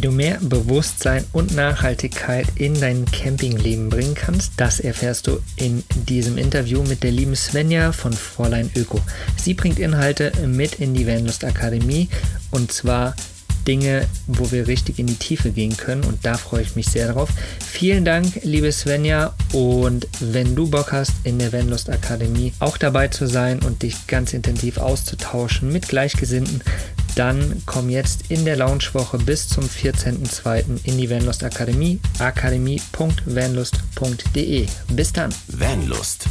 Wie 0.00 0.06
du 0.06 0.12
mehr 0.12 0.38
Bewusstsein 0.40 1.26
und 1.30 1.54
Nachhaltigkeit 1.54 2.46
in 2.54 2.72
dein 2.80 3.04
Campingleben 3.04 3.90
bringen 3.90 4.14
kannst, 4.14 4.54
das 4.56 4.80
erfährst 4.80 5.26
du 5.26 5.40
in 5.56 5.84
diesem 6.08 6.38
Interview 6.38 6.82
mit 6.82 7.02
der 7.02 7.10
lieben 7.10 7.36
Svenja 7.36 7.92
von 7.92 8.14
Fräulein 8.14 8.70
Öko. 8.74 8.98
Sie 9.36 9.52
bringt 9.52 9.78
Inhalte 9.78 10.32
mit 10.46 10.76
in 10.76 10.94
die 10.94 11.06
Vanlust 11.06 11.44
Akademie 11.44 12.08
und 12.50 12.72
zwar 12.72 13.14
Dinge, 13.70 14.06
wo 14.26 14.50
wir 14.50 14.66
richtig 14.66 14.98
in 14.98 15.06
die 15.06 15.14
Tiefe 15.14 15.52
gehen 15.52 15.76
können 15.76 16.02
und 16.02 16.26
da 16.26 16.36
freue 16.36 16.62
ich 16.62 16.74
mich 16.74 16.88
sehr 16.88 17.12
drauf. 17.12 17.28
Vielen 17.64 18.04
Dank, 18.04 18.40
liebe 18.42 18.72
Svenja 18.72 19.32
und 19.52 20.08
wenn 20.18 20.56
du 20.56 20.68
Bock 20.68 20.90
hast, 20.90 21.12
in 21.22 21.38
der 21.38 21.52
Vanlust 21.52 21.88
Akademie 21.88 22.52
auch 22.58 22.76
dabei 22.76 23.06
zu 23.06 23.28
sein 23.28 23.60
und 23.60 23.84
dich 23.84 24.08
ganz 24.08 24.32
intensiv 24.32 24.78
auszutauschen 24.78 25.72
mit 25.72 25.86
Gleichgesinnten, 25.86 26.64
dann 27.14 27.62
komm 27.64 27.90
jetzt 27.90 28.22
in 28.28 28.44
der 28.44 28.56
Launchwoche 28.56 29.18
bis 29.18 29.46
zum 29.46 29.62
14.02. 29.62 30.80
in 30.82 30.98
die 30.98 31.08
Vanlust 31.08 31.44
Akademie, 31.44 32.00
akademie.vanlust.de. 32.18 34.66
Bis 34.88 35.12
dann. 35.12 35.32
Vanlust. 35.46 36.26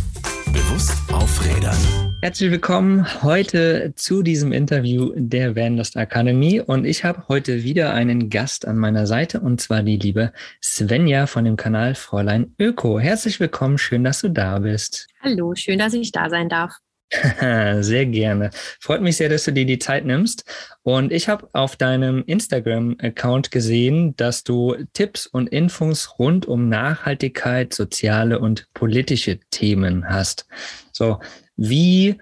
Bewusst 0.53 0.97
aufrädern. 1.13 1.77
Herzlich 2.21 2.49
willkommen 2.49 3.21
heute 3.21 3.93
zu 3.95 4.23
diesem 4.23 4.51
Interview 4.51 5.11
der 5.15 5.55
Vanlust 5.55 5.95
Akademie 5.95 6.59
und 6.59 6.85
ich 6.85 7.03
habe 7.03 7.27
heute 7.27 7.63
wieder 7.63 7.93
einen 7.93 8.31
Gast 8.31 8.67
an 8.67 8.77
meiner 8.77 9.05
Seite 9.05 9.41
und 9.41 9.61
zwar 9.61 9.83
die 9.83 9.97
liebe 9.97 10.33
Svenja 10.61 11.27
von 11.27 11.45
dem 11.45 11.55
Kanal 11.55 11.93
Fräulein 11.93 12.55
Öko. 12.57 12.99
Herzlich 12.99 13.39
willkommen, 13.39 13.77
schön, 13.77 14.03
dass 14.03 14.21
du 14.21 14.29
da 14.29 14.57
bist. 14.59 15.07
Hallo, 15.21 15.53
schön, 15.53 15.77
dass 15.77 15.93
ich 15.93 16.11
da 16.11 16.29
sein 16.29 16.49
darf. 16.49 16.73
Sehr 17.81 18.05
gerne. 18.05 18.51
Freut 18.79 19.01
mich 19.01 19.17
sehr, 19.17 19.29
dass 19.29 19.45
du 19.45 19.51
dir 19.51 19.65
die 19.65 19.79
Zeit 19.79 20.05
nimmst. 20.05 20.45
Und 20.83 21.11
ich 21.11 21.27
habe 21.27 21.49
auf 21.53 21.75
deinem 21.75 22.23
Instagram-Account 22.25 23.51
gesehen, 23.51 24.15
dass 24.15 24.43
du 24.43 24.75
Tipps 24.93 25.25
und 25.25 25.47
Infos 25.47 26.19
rund 26.19 26.45
um 26.45 26.69
Nachhaltigkeit, 26.69 27.73
soziale 27.73 28.39
und 28.39 28.71
politische 28.73 29.39
Themen 29.49 30.07
hast. 30.07 30.47
So, 30.91 31.19
wie 31.55 32.17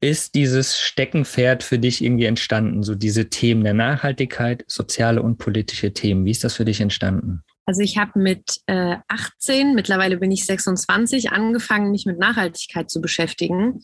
ist 0.00 0.34
dieses 0.34 0.78
Steckenpferd 0.78 1.62
für 1.62 1.78
dich 1.78 2.02
irgendwie 2.02 2.24
entstanden? 2.24 2.82
So 2.82 2.94
diese 2.94 3.28
Themen 3.28 3.62
der 3.62 3.74
Nachhaltigkeit, 3.74 4.64
soziale 4.66 5.22
und 5.22 5.36
politische 5.36 5.92
Themen. 5.92 6.24
Wie 6.24 6.30
ist 6.30 6.44
das 6.44 6.54
für 6.56 6.64
dich 6.64 6.80
entstanden? 6.80 7.42
Also 7.66 7.82
ich 7.82 7.98
habe 7.98 8.18
mit 8.18 8.62
äh, 8.66 8.96
18, 9.06 9.74
mittlerweile 9.74 10.16
bin 10.16 10.32
ich 10.32 10.44
26, 10.44 11.30
angefangen, 11.30 11.92
mich 11.92 12.04
mit 12.04 12.18
Nachhaltigkeit 12.18 12.90
zu 12.90 13.00
beschäftigen. 13.00 13.80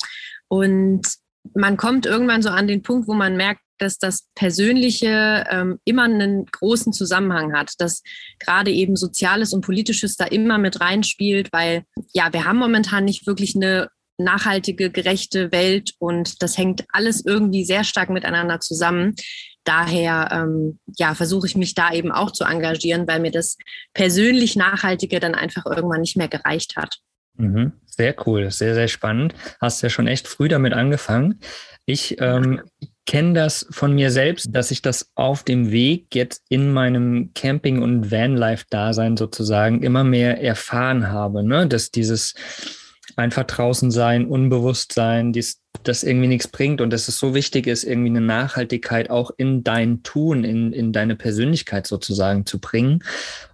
Und 0.48 1.06
man 1.54 1.76
kommt 1.76 2.06
irgendwann 2.06 2.42
so 2.42 2.48
an 2.48 2.66
den 2.66 2.82
Punkt, 2.82 3.08
wo 3.08 3.14
man 3.14 3.36
merkt, 3.36 3.60
dass 3.78 3.98
das 3.98 4.26
Persönliche 4.34 5.44
ähm, 5.50 5.78
immer 5.84 6.04
einen 6.04 6.46
großen 6.46 6.92
Zusammenhang 6.92 7.52
hat, 7.52 7.72
dass 7.78 8.02
gerade 8.38 8.70
eben 8.70 8.96
Soziales 8.96 9.52
und 9.52 9.60
Politisches 9.60 10.16
da 10.16 10.24
immer 10.24 10.58
mit 10.58 10.80
reinspielt, 10.80 11.52
weil 11.52 11.84
ja, 12.12 12.32
wir 12.32 12.44
haben 12.44 12.58
momentan 12.58 13.04
nicht 13.04 13.26
wirklich 13.26 13.54
eine 13.54 13.90
nachhaltige, 14.18 14.90
gerechte 14.90 15.52
Welt 15.52 15.92
und 15.98 16.42
das 16.42 16.56
hängt 16.56 16.84
alles 16.88 17.24
irgendwie 17.24 17.64
sehr 17.64 17.84
stark 17.84 18.08
miteinander 18.08 18.60
zusammen. 18.60 19.14
Daher 19.64 20.30
ähm, 20.32 20.78
ja, 20.96 21.14
versuche 21.14 21.46
ich 21.46 21.56
mich 21.56 21.74
da 21.74 21.92
eben 21.92 22.12
auch 22.12 22.30
zu 22.30 22.44
engagieren, 22.44 23.06
weil 23.06 23.20
mir 23.20 23.32
das 23.32 23.58
persönlich 23.92 24.56
Nachhaltige 24.56 25.20
dann 25.20 25.34
einfach 25.34 25.66
irgendwann 25.66 26.00
nicht 26.00 26.16
mehr 26.16 26.28
gereicht 26.28 26.76
hat. 26.76 26.98
Mhm. 27.36 27.72
Sehr 27.86 28.14
cool, 28.26 28.50
sehr, 28.50 28.74
sehr 28.74 28.88
spannend. 28.88 29.34
Hast 29.60 29.82
ja 29.82 29.88
schon 29.88 30.06
echt 30.06 30.28
früh 30.28 30.48
damit 30.48 30.74
angefangen. 30.74 31.40
Ich 31.86 32.20
ähm, 32.20 32.60
kenne 33.06 33.32
das 33.32 33.66
von 33.70 33.94
mir 33.94 34.10
selbst, 34.10 34.48
dass 34.50 34.70
ich 34.70 34.82
das 34.82 35.10
auf 35.14 35.44
dem 35.44 35.70
Weg 35.70 36.14
jetzt 36.14 36.42
in 36.48 36.72
meinem 36.72 37.30
Camping- 37.34 37.82
und 37.82 38.10
Vanlife-Dasein 38.10 39.16
sozusagen 39.16 39.82
immer 39.82 40.04
mehr 40.04 40.42
erfahren 40.42 41.08
habe, 41.08 41.42
ne? 41.42 41.66
dass 41.66 41.90
dieses 41.90 42.34
einfach 43.14 43.44
draußen 43.44 43.90
sein, 43.90 44.26
unbewusst 44.26 44.92
sein, 44.92 45.32
dies, 45.32 45.62
das 45.84 46.02
irgendwie 46.02 46.28
nichts 46.28 46.48
bringt 46.48 46.80
und 46.80 46.92
dass 46.92 47.08
es 47.08 47.18
so 47.18 47.34
wichtig 47.34 47.66
ist, 47.66 47.84
irgendwie 47.84 48.10
eine 48.10 48.20
Nachhaltigkeit 48.20 49.08
auch 49.08 49.30
in 49.36 49.62
dein 49.64 50.02
Tun, 50.02 50.44
in, 50.44 50.72
in 50.72 50.92
deine 50.92 51.16
Persönlichkeit 51.16 51.86
sozusagen 51.86 52.44
zu 52.44 52.60
bringen. 52.60 53.02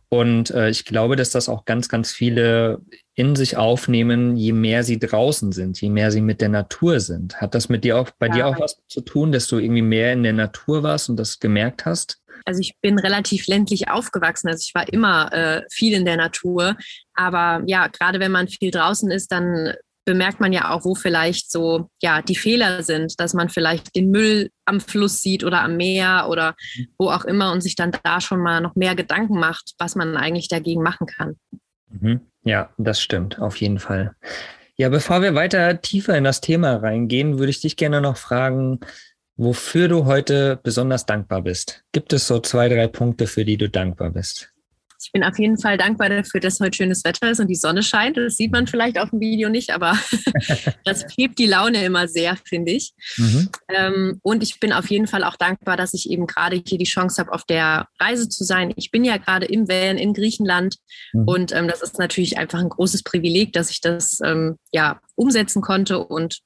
Und 0.09 0.51
äh, 0.51 0.69
ich 0.69 0.85
glaube, 0.85 1.17
dass 1.17 1.31
das 1.31 1.49
auch 1.49 1.65
ganz, 1.65 1.89
ganz 1.89 2.11
viele 2.11 2.81
in 3.15 3.37
sich 3.37 3.57
aufnehmen, 3.57 4.37
je 4.37 4.53
mehr 4.53 4.85
sie 4.85 4.99
draußen 4.99 5.53
sind, 5.53 5.81
je 5.81 5.91
mehr 5.91 6.11
sie 6.11 6.23
mit 6.23 6.41
der 6.41 6.49
Natur 6.49 7.01
sind. 7.01 7.41
Hat 7.41 7.55
das 7.55 7.69
mit 7.69 7.85
dir 7.85 7.99
auch 7.99 8.11
bei 8.19 8.29
ja. 8.29 8.33
dir 8.33 8.47
auch 8.47 8.61
was 8.61 8.79
zu 8.89 9.03
tun, 9.03 9.33
dass 9.33 9.49
du 9.49 9.59
irgendwie 9.59 9.83
mehr 9.83 10.13
in 10.13 10.23
der 10.23 10.33
Natur 10.33 10.83
warst 10.83 11.11
und 11.11 11.17
das 11.17 11.39
gemerkt 11.39 11.85
hast? 11.85 12.23
Also 12.45 12.61
ich 12.61 12.75
bin 12.81 12.99
relativ 12.99 13.47
ländlich 13.47 13.89
aufgewachsen, 13.89 14.49
also 14.49 14.63
ich 14.67 14.75
war 14.75 14.91
immer 14.93 15.33
äh, 15.33 15.63
viel 15.71 15.93
in 15.93 16.05
der 16.05 16.17
Natur. 16.17 16.77
Aber 17.15 17.63
ja, 17.67 17.87
gerade 17.87 18.19
wenn 18.19 18.33
man 18.33 18.49
viel 18.49 18.71
draußen 18.71 19.11
ist, 19.11 19.31
dann 19.31 19.75
bemerkt 20.05 20.41
man 20.41 20.53
ja 20.53 20.71
auch, 20.71 20.85
wo 20.85 20.95
vielleicht 20.95 21.53
so 21.53 21.89
ja 22.01 22.23
die 22.23 22.35
Fehler 22.35 22.83
sind, 22.83 23.21
dass 23.21 23.35
man 23.35 23.51
vielleicht 23.51 23.95
den 23.95 24.11
Müll 24.11 24.51
am 24.65 24.81
Fluss 24.81 25.21
sieht 25.21 25.45
oder 25.45 25.63
am 25.63 25.77
Meer 25.77 26.27
oder 26.29 26.57
wo 26.99 27.11
auch 27.11 27.25
immer 27.25 27.53
und 27.53 27.61
sich 27.61 27.77
dann 27.77 27.93
da 28.03 28.21
schon 28.21 28.41
mal 28.41 28.61
noch 28.61 28.75
mehr 28.75 28.97
Gedanken 28.97 29.39
macht, 29.39 29.75
was 29.79 29.95
man 29.95 30.17
eigentlich 30.17 30.49
dagegen 30.49 30.83
machen 30.83 31.07
kann. 31.07 31.37
Mhm. 31.89 32.32
Ja, 32.45 32.71
das 32.77 33.01
stimmt, 33.01 33.41
auf 33.41 33.57
jeden 33.57 33.79
Fall. 33.79 34.15
Ja, 34.77 34.89
bevor 34.89 35.23
wir 35.23 35.35
weiter 35.35 35.81
tiefer 35.81 36.17
in 36.17 36.25
das 36.25 36.41
Thema 36.41 36.77
reingehen, 36.77 37.39
würde 37.39 37.51
ich 37.51 37.61
dich 37.61 37.77
gerne 37.77 38.01
noch 38.01 38.17
fragen, 38.17 38.81
wofür 39.37 39.89
du 39.89 40.07
heute 40.07 40.59
besonders 40.63 41.07
dankbar 41.07 41.43
bist. 41.43 41.85
Gibt 41.93 42.13
es 42.13 42.27
so 42.27 42.41
zwei, 42.41 42.69
drei 42.69 42.89
Punkte, 42.89 43.27
für 43.27 43.45
die 43.45 43.57
du 43.57 43.69
dankbar 43.69 44.11
bist? 44.11 44.52
Ich 45.05 45.13
bin 45.13 45.25
auf 45.25 45.39
jeden 45.39 45.59
Fall 45.59 45.77
dankbar 45.77 46.09
dafür, 46.09 46.41
dass 46.41 46.61
heute 46.61 46.77
schönes 46.77 47.05
Wetter 47.05 47.31
ist 47.31 47.41
und 47.41 47.49
die 47.49 47.57
Sonne 47.57 47.83
scheint. 47.83 48.17
Das 48.17 48.37
sieht 48.37 48.53
man 48.53 48.67
vielleicht 48.67 48.99
auf 48.99 49.11
dem 49.11 49.21
Video 49.21 49.49
nicht, 49.49 49.71
aber 49.71 49.99
das 50.85 51.05
hebt 51.17 51.39
die 51.39 51.47
Laune 51.47 51.85
immer 51.85 52.09
sehr, 52.09 52.37
finde 52.45 52.73
ich. 52.73 52.93
Mhm. 53.17 53.49
Ähm, 53.69 54.21
und 54.23 54.43
ich 54.43 54.61
bin 54.61 54.73
auf 54.73 54.91
jeden 54.91 55.07
Fall 55.07 55.25
auch 55.25 55.37
dankbar, 55.37 55.77
dass 55.77 55.95
ich 55.95 56.11
eben 56.11 56.27
gerade 56.27 56.63
hier 56.65 56.79
die 56.79 56.85
Chance 56.85 57.21
habe, 57.21 57.33
auf 57.33 57.45
der 57.45 57.89
Reise 58.01 58.29
zu 58.29 58.45
sein. 58.45 58.73
Ich 58.77 58.91
bin 58.91 59.05
ja 59.05 59.17
gerade 59.17 59.47
im 59.47 59.69
Van 59.69 59.99
in 59.99 60.15
Griechenland 60.15 60.77
mhm. 61.13 61.29
und 61.29 61.53
ähm, 61.53 61.69
das 61.69 61.83
ist 61.83 61.99
natürlich 61.99 62.39
einfach 62.39 62.61
ein 62.61 62.69
großes 62.69 63.03
Privileg, 63.03 63.53
dass 63.53 63.71
ich 63.71 63.81
das 63.81 64.21
ähm, 64.25 64.57
ja 64.73 65.01
umsetzen 65.17 65.63
konnte 65.63 65.99
und 65.99 66.41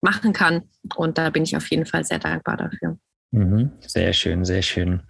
machen 0.00 0.32
kann. 0.32 0.62
Und 0.96 1.18
da 1.18 1.30
bin 1.30 1.42
ich 1.42 1.56
auf 1.56 1.70
jeden 1.70 1.86
Fall 1.86 2.04
sehr 2.04 2.18
dankbar 2.18 2.56
dafür. 2.56 2.98
Mhm. 3.32 3.70
Sehr 3.80 4.12
schön, 4.12 4.44
sehr 4.44 4.62
schön. 4.62 5.02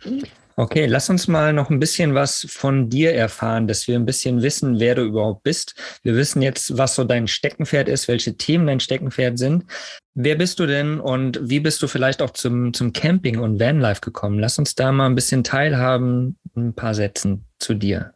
Okay, 0.56 0.86
lass 0.86 1.08
uns 1.08 1.28
mal 1.28 1.52
noch 1.52 1.70
ein 1.70 1.78
bisschen 1.78 2.14
was 2.14 2.46
von 2.48 2.90
dir 2.90 3.14
erfahren, 3.14 3.66
dass 3.66 3.88
wir 3.88 3.96
ein 3.96 4.04
bisschen 4.04 4.42
wissen, 4.42 4.78
wer 4.78 4.94
du 4.94 5.02
überhaupt 5.02 5.42
bist. 5.42 5.74
Wir 6.02 6.16
wissen 6.16 6.42
jetzt, 6.42 6.76
was 6.76 6.96
so 6.96 7.04
dein 7.04 7.28
Steckenpferd 7.28 7.88
ist, 7.88 8.08
welche 8.08 8.36
Themen 8.36 8.66
dein 8.66 8.80
Steckenpferd 8.80 9.38
sind. 9.38 9.64
Wer 10.14 10.34
bist 10.34 10.58
du 10.58 10.66
denn 10.66 11.00
und 11.00 11.38
wie 11.48 11.60
bist 11.60 11.82
du 11.82 11.86
vielleicht 11.86 12.20
auch 12.20 12.30
zum, 12.30 12.74
zum 12.74 12.92
Camping 12.92 13.38
und 13.38 13.60
Vanlife 13.60 14.00
gekommen? 14.00 14.38
Lass 14.38 14.58
uns 14.58 14.74
da 14.74 14.92
mal 14.92 15.06
ein 15.06 15.14
bisschen 15.14 15.44
teilhaben, 15.44 16.36
ein 16.56 16.74
paar 16.74 16.94
Sätzen 16.94 17.46
zu 17.58 17.74
dir. 17.74 18.12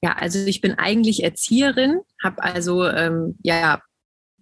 Ja, 0.00 0.12
also 0.12 0.38
ich 0.38 0.60
bin 0.60 0.78
eigentlich 0.78 1.24
Erzieherin, 1.24 2.00
habe 2.22 2.42
also 2.42 2.86
ähm, 2.86 3.36
ja 3.42 3.82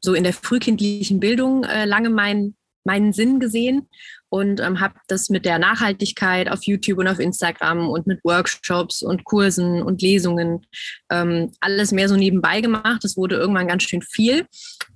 so 0.00 0.14
in 0.14 0.24
der 0.24 0.34
frühkindlichen 0.34 1.18
Bildung 1.18 1.64
äh, 1.64 1.86
lange 1.86 2.10
meinen 2.10 2.56
meinen 2.84 3.12
Sinn 3.12 3.40
gesehen 3.40 3.88
und 4.36 4.60
ähm, 4.60 4.80
habe 4.80 4.94
das 5.08 5.30
mit 5.30 5.46
der 5.46 5.58
Nachhaltigkeit 5.58 6.50
auf 6.50 6.64
YouTube 6.64 6.98
und 6.98 7.08
auf 7.08 7.18
Instagram 7.18 7.88
und 7.88 8.06
mit 8.06 8.22
Workshops 8.22 9.02
und 9.02 9.24
Kursen 9.24 9.82
und 9.82 10.02
Lesungen 10.02 10.66
ähm, 11.10 11.52
alles 11.60 11.90
mehr 11.90 12.06
so 12.08 12.16
nebenbei 12.16 12.60
gemacht. 12.60 13.02
Es 13.02 13.16
wurde 13.16 13.36
irgendwann 13.36 13.66
ganz 13.66 13.84
schön 13.84 14.02
viel 14.02 14.42
mhm. 14.42 14.46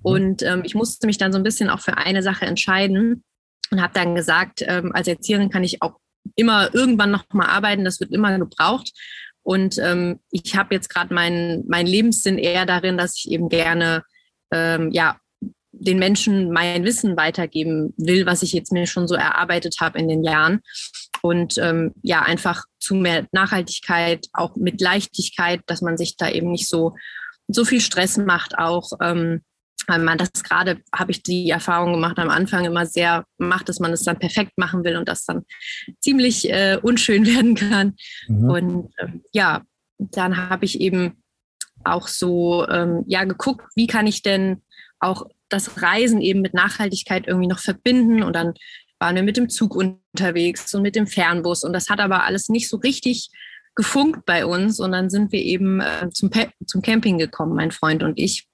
und 0.03 0.43
ähm, 0.43 0.62
ich 0.65 0.75
musste 0.75 1.06
mich 1.06 1.17
dann 1.17 1.33
so 1.33 1.39
ein 1.39 1.43
bisschen 1.43 1.71
auch 1.71 1.81
für 1.81 1.97
eine 1.97 2.23
Sache 2.23 2.45
entscheiden 2.45 3.25
und 3.71 3.81
habe 3.81 3.95
dann 3.95 4.15
gesagt, 4.15 4.62
ähm, 4.67 4.93
als 4.93 5.09
Erzieherin 5.09 5.49
kann 5.49 5.65
ich 5.65 5.81
auch 5.81 5.95
immer 6.37 6.75
irgendwann 6.75 7.11
noch 7.11 7.25
mal 7.33 7.47
arbeiten, 7.47 7.84
das 7.84 7.99
wird 7.99 8.12
immer 8.12 8.37
gebraucht. 8.39 8.93
Und 9.43 9.79
ähm, 9.79 10.20
ich 10.31 10.55
habe 10.55 10.75
jetzt 10.75 10.91
gerade 10.91 11.14
meinen 11.14 11.64
mein 11.67 11.87
Lebenssinn 11.87 12.37
eher 12.37 12.67
darin, 12.67 12.99
dass 12.99 13.17
ich 13.17 13.31
eben 13.31 13.49
gerne 13.49 14.05
ähm, 14.53 14.91
ja 14.91 15.17
den 15.72 15.99
Menschen 15.99 16.50
mein 16.50 16.84
Wissen 16.84 17.17
weitergeben 17.17 17.94
will, 17.96 18.26
was 18.26 18.43
ich 18.43 18.52
jetzt 18.52 18.72
mir 18.72 18.87
schon 18.87 19.06
so 19.06 19.14
erarbeitet 19.14 19.76
habe 19.81 19.99
in 19.99 20.08
den 20.08 20.25
Jahren. 20.25 20.61
Und 21.22 21.58
ähm, 21.58 21.93
ja, 22.02 22.22
einfach 22.22 22.64
zu 22.78 22.94
mehr 22.94 23.26
Nachhaltigkeit, 23.32 24.26
auch 24.32 24.56
mit 24.56 24.81
Leichtigkeit, 24.81 25.61
dass 25.67 25.82
man 25.82 25.96
sich 25.96 26.17
da 26.17 26.31
eben 26.31 26.50
nicht 26.50 26.69
so, 26.69 26.94
so 27.46 27.64
viel 27.64 27.81
Stress 27.81 28.17
macht, 28.17 28.58
auch 28.58 28.90
ähm, 29.00 29.43
weil 29.87 29.99
man 29.99 30.19
das 30.19 30.31
gerade, 30.44 30.81
habe 30.94 31.11
ich 31.11 31.22
die 31.22 31.50
Erfahrung 31.50 31.93
gemacht, 31.93 32.19
am 32.19 32.31
Anfang 32.31 32.64
immer 32.64 32.87
sehr 32.87 33.25
macht, 33.38 33.69
dass 33.69 33.81
man 33.81 33.93
es 33.93 34.05
dann 34.05 34.19
perfekt 34.19 34.52
machen 34.56 34.84
will 34.84 34.96
und 34.96 35.08
das 35.08 35.25
dann 35.25 35.44
ziemlich 36.00 36.49
äh, 36.49 36.78
unschön 36.81 37.26
werden 37.34 37.55
kann. 37.55 37.96
Mhm. 38.28 38.50
Und 38.50 38.93
äh, 38.99 39.08
ja, 39.32 39.62
dann 39.99 40.49
habe 40.49 40.64
ich 40.64 40.81
eben 40.81 41.23
auch 41.84 42.08
so 42.08 42.69
ähm, 42.69 43.05
ja 43.06 43.25
geguckt, 43.25 43.66
wie 43.75 43.87
kann 43.87 44.06
ich 44.06 44.23
denn 44.23 44.62
auch 44.99 45.26
das 45.50 45.82
Reisen 45.82 46.20
eben 46.20 46.41
mit 46.41 46.55
Nachhaltigkeit 46.55 47.26
irgendwie 47.26 47.49
noch 47.49 47.61
verbinden 47.61 48.23
und 48.23 48.35
dann 48.35 48.55
waren 49.00 49.17
wir 49.17 49.23
mit 49.23 49.37
dem 49.37 49.49
Zug 49.49 49.75
unterwegs 49.75 50.73
und 50.75 50.82
mit 50.82 50.94
dem 50.94 51.06
Fernbus. 51.06 51.64
Und 51.64 51.73
das 51.73 51.88
hat 51.88 52.00
aber 52.00 52.25
alles 52.25 52.49
nicht 52.49 52.69
so 52.69 52.76
richtig 52.76 53.31
gefunkt 53.75 54.26
bei 54.26 54.44
uns. 54.44 54.79
Und 54.79 54.93
dann 54.93 55.08
sind 55.08 55.32
wir 55.32 55.41
eben 55.41 55.81
äh, 55.81 56.11
zum, 56.12 56.31
zum 56.67 56.82
Camping 56.82 57.19
gekommen, 57.19 57.55
mein 57.55 57.70
Freund 57.70 58.02
und 58.02 58.19
ich. 58.19 58.47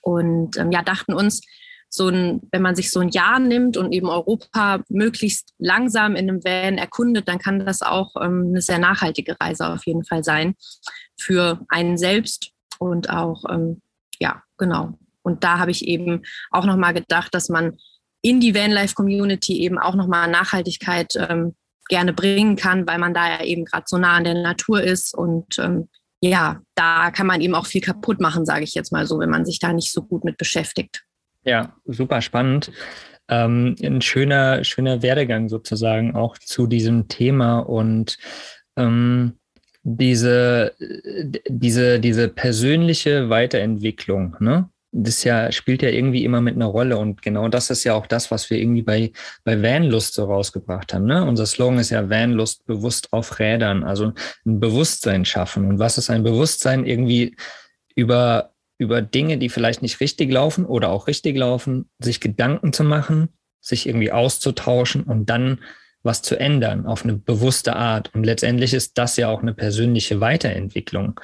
Und 0.00 0.56
ähm, 0.58 0.72
ja, 0.72 0.82
dachten 0.82 1.14
uns, 1.14 1.42
so 1.88 2.08
ein, 2.08 2.40
wenn 2.50 2.60
man 2.60 2.74
sich 2.74 2.90
so 2.90 2.98
ein 2.98 3.10
Jahr 3.10 3.38
nimmt 3.38 3.76
und 3.76 3.92
eben 3.92 4.08
Europa 4.08 4.82
möglichst 4.88 5.54
langsam 5.58 6.16
in 6.16 6.28
einem 6.28 6.42
Van 6.42 6.76
erkundet, 6.76 7.28
dann 7.28 7.38
kann 7.38 7.64
das 7.64 7.82
auch 7.82 8.16
ähm, 8.20 8.46
eine 8.48 8.60
sehr 8.60 8.80
nachhaltige 8.80 9.40
Reise 9.40 9.68
auf 9.68 9.86
jeden 9.86 10.04
Fall 10.04 10.24
sein 10.24 10.56
für 11.16 11.64
einen 11.68 11.96
selbst 11.96 12.50
und 12.80 13.10
auch, 13.10 13.44
ähm, 13.48 13.80
ja, 14.18 14.42
genau. 14.58 14.98
Und 15.24 15.42
da 15.42 15.58
habe 15.58 15.72
ich 15.72 15.88
eben 15.88 16.22
auch 16.50 16.64
nochmal 16.64 16.94
gedacht, 16.94 17.34
dass 17.34 17.48
man 17.48 17.76
in 18.22 18.40
die 18.40 18.54
Vanlife-Community 18.54 19.60
eben 19.60 19.78
auch 19.78 19.96
nochmal 19.96 20.30
Nachhaltigkeit 20.30 21.12
ähm, 21.16 21.54
gerne 21.88 22.12
bringen 22.12 22.56
kann, 22.56 22.86
weil 22.86 22.98
man 22.98 23.12
da 23.12 23.28
ja 23.28 23.44
eben 23.44 23.64
gerade 23.64 23.84
so 23.86 23.98
nah 23.98 24.16
an 24.16 24.24
der 24.24 24.34
Natur 24.34 24.82
ist 24.82 25.14
und 25.14 25.58
ähm, 25.58 25.88
ja, 26.20 26.62
da 26.74 27.10
kann 27.10 27.26
man 27.26 27.42
eben 27.42 27.54
auch 27.54 27.66
viel 27.66 27.82
kaputt 27.82 28.18
machen, 28.18 28.46
sage 28.46 28.64
ich 28.64 28.74
jetzt 28.74 28.92
mal 28.92 29.06
so, 29.06 29.18
wenn 29.18 29.28
man 29.28 29.44
sich 29.44 29.58
da 29.58 29.74
nicht 29.74 29.92
so 29.92 30.02
gut 30.02 30.24
mit 30.24 30.38
beschäftigt. 30.38 31.04
Ja, 31.44 31.76
super 31.84 32.22
spannend. 32.22 32.72
Ähm, 33.28 33.76
ein 33.82 34.00
schöner, 34.00 34.64
schöner 34.64 35.02
Werdegang 35.02 35.50
sozusagen 35.50 36.14
auch 36.14 36.38
zu 36.38 36.66
diesem 36.66 37.08
Thema 37.08 37.58
und 37.58 38.16
ähm, 38.76 39.38
diese, 39.82 40.74
diese, 41.46 42.00
diese 42.00 42.28
persönliche 42.28 43.28
Weiterentwicklung, 43.28 44.36
ne? 44.40 44.70
Das 44.96 45.24
ja, 45.24 45.50
spielt 45.50 45.82
ja 45.82 45.88
irgendwie 45.88 46.24
immer 46.24 46.40
mit 46.40 46.54
einer 46.54 46.66
Rolle 46.66 46.98
und 46.98 47.20
genau 47.20 47.48
das 47.48 47.70
ist 47.70 47.84
ja 47.84 47.94
auch 47.94 48.06
das, 48.06 48.30
was 48.30 48.48
wir 48.48 48.58
irgendwie 48.58 48.82
bei, 48.82 49.12
bei 49.42 49.60
Vanlust 49.60 50.14
so 50.14 50.24
rausgebracht 50.24 50.94
haben. 50.94 51.06
Ne? 51.06 51.24
Unser 51.24 51.46
Slogan 51.46 51.78
ist 51.78 51.90
ja 51.90 52.08
Vanlust 52.08 52.64
bewusst 52.66 53.12
auf 53.12 53.38
Rädern, 53.38 53.82
also 53.82 54.12
ein 54.46 54.60
Bewusstsein 54.60 55.24
schaffen. 55.24 55.66
Und 55.66 55.78
was 55.78 55.98
ist 55.98 56.10
ein 56.10 56.22
Bewusstsein? 56.22 56.86
Irgendwie 56.86 57.36
über 57.94 58.54
über 58.78 59.02
Dinge, 59.02 59.38
die 59.38 59.48
vielleicht 59.48 59.82
nicht 59.82 60.00
richtig 60.00 60.30
laufen 60.32 60.66
oder 60.66 60.90
auch 60.90 61.06
richtig 61.06 61.36
laufen, 61.36 61.88
sich 61.98 62.20
Gedanken 62.20 62.72
zu 62.72 62.84
machen, 62.84 63.28
sich 63.60 63.86
irgendwie 63.86 64.12
auszutauschen 64.12 65.04
und 65.04 65.30
dann 65.30 65.60
was 66.02 66.22
zu 66.22 66.38
ändern 66.38 66.86
auf 66.86 67.02
eine 67.02 67.14
bewusste 67.14 67.76
Art. 67.76 68.14
Und 68.14 68.24
letztendlich 68.24 68.74
ist 68.74 68.98
das 68.98 69.16
ja 69.16 69.28
auch 69.28 69.42
eine 69.42 69.54
persönliche 69.54 70.20
Weiterentwicklung. 70.20 71.18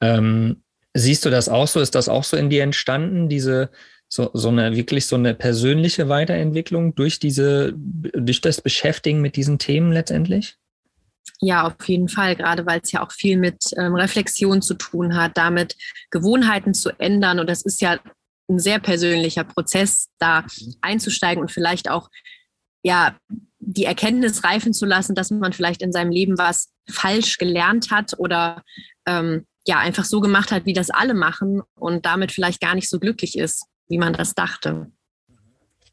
Ähm, 0.00 0.62
siehst 0.94 1.24
du 1.24 1.30
das 1.30 1.48
auch 1.48 1.68
so? 1.68 1.80
Ist 1.80 1.94
das 1.94 2.08
auch 2.08 2.24
so 2.24 2.36
in 2.36 2.50
dir 2.50 2.62
entstanden, 2.62 3.28
diese 3.28 3.70
so, 4.08 4.30
so 4.34 4.48
eine 4.48 4.74
wirklich 4.74 5.06
so 5.06 5.16
eine 5.16 5.34
persönliche 5.34 6.08
Weiterentwicklung 6.08 6.94
durch 6.94 7.20
diese, 7.20 7.72
durch 7.76 8.40
das 8.40 8.60
Beschäftigen 8.60 9.20
mit 9.20 9.36
diesen 9.36 9.58
Themen 9.58 9.92
letztendlich? 9.92 10.56
Ja, 11.40 11.62
auf 11.62 11.88
jeden 11.88 12.08
Fall, 12.08 12.36
gerade 12.36 12.66
weil 12.66 12.80
es 12.82 12.92
ja 12.92 13.02
auch 13.02 13.12
viel 13.12 13.36
mit 13.36 13.62
ähm, 13.76 13.94
Reflexion 13.94 14.62
zu 14.62 14.74
tun 14.74 15.16
hat, 15.16 15.36
damit 15.36 15.76
Gewohnheiten 16.10 16.74
zu 16.74 16.90
ändern. 16.98 17.38
Und 17.38 17.48
das 17.48 17.62
ist 17.62 17.80
ja 17.80 17.98
ein 18.48 18.58
sehr 18.58 18.80
persönlicher 18.80 19.44
Prozess, 19.44 20.08
da 20.18 20.44
einzusteigen 20.80 21.40
und 21.40 21.52
vielleicht 21.52 21.88
auch 21.88 22.10
ja 22.82 23.16
die 23.58 23.84
Erkenntnis 23.84 24.42
reifen 24.42 24.72
zu 24.72 24.86
lassen, 24.86 25.14
dass 25.14 25.30
man 25.30 25.52
vielleicht 25.52 25.82
in 25.82 25.92
seinem 25.92 26.10
Leben 26.10 26.36
was 26.36 26.72
falsch 26.90 27.38
gelernt 27.38 27.90
hat 27.90 28.18
oder 28.18 28.62
ähm, 29.06 29.46
ja 29.66 29.78
einfach 29.78 30.04
so 30.04 30.20
gemacht 30.20 30.52
hat, 30.52 30.66
wie 30.66 30.72
das 30.72 30.90
alle 30.90 31.14
machen 31.14 31.62
und 31.74 32.06
damit 32.06 32.32
vielleicht 32.32 32.60
gar 32.60 32.74
nicht 32.74 32.88
so 32.88 32.98
glücklich 32.98 33.36
ist, 33.38 33.66
wie 33.88 33.98
man 33.98 34.12
das 34.12 34.34
dachte. 34.34 34.90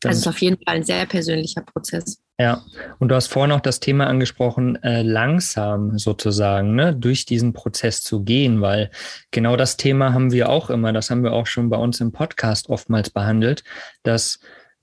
Also 0.03 0.13
es 0.13 0.17
ist 0.19 0.27
auf 0.27 0.41
jeden 0.41 0.57
Fall 0.57 0.75
ein 0.75 0.83
sehr 0.83 1.05
persönlicher 1.05 1.61
Prozess. 1.61 2.21
Ja, 2.39 2.63
und 2.99 3.09
du 3.09 3.15
hast 3.15 3.27
vorhin 3.27 3.51
auch 3.51 3.61
das 3.61 3.79
Thema 3.79 4.05
angesprochen, 4.05 4.75
äh, 4.83 5.01
langsam 5.01 5.97
sozusagen, 5.97 6.75
ne, 6.75 6.95
durch 6.95 7.25
diesen 7.25 7.53
Prozess 7.53 8.03
zu 8.03 8.23
gehen, 8.23 8.61
weil 8.61 8.91
genau 9.31 9.55
das 9.55 9.75
Thema 9.75 10.13
haben 10.13 10.31
wir 10.31 10.49
auch 10.49 10.69
immer, 10.69 10.93
das 10.93 11.09
haben 11.09 11.23
wir 11.23 11.33
auch 11.33 11.47
schon 11.47 11.69
bei 11.69 11.77
uns 11.77 11.99
im 11.99 12.11
Podcast 12.11 12.69
oftmals 12.69 13.09
behandelt, 13.09 13.63
dass 14.03 14.39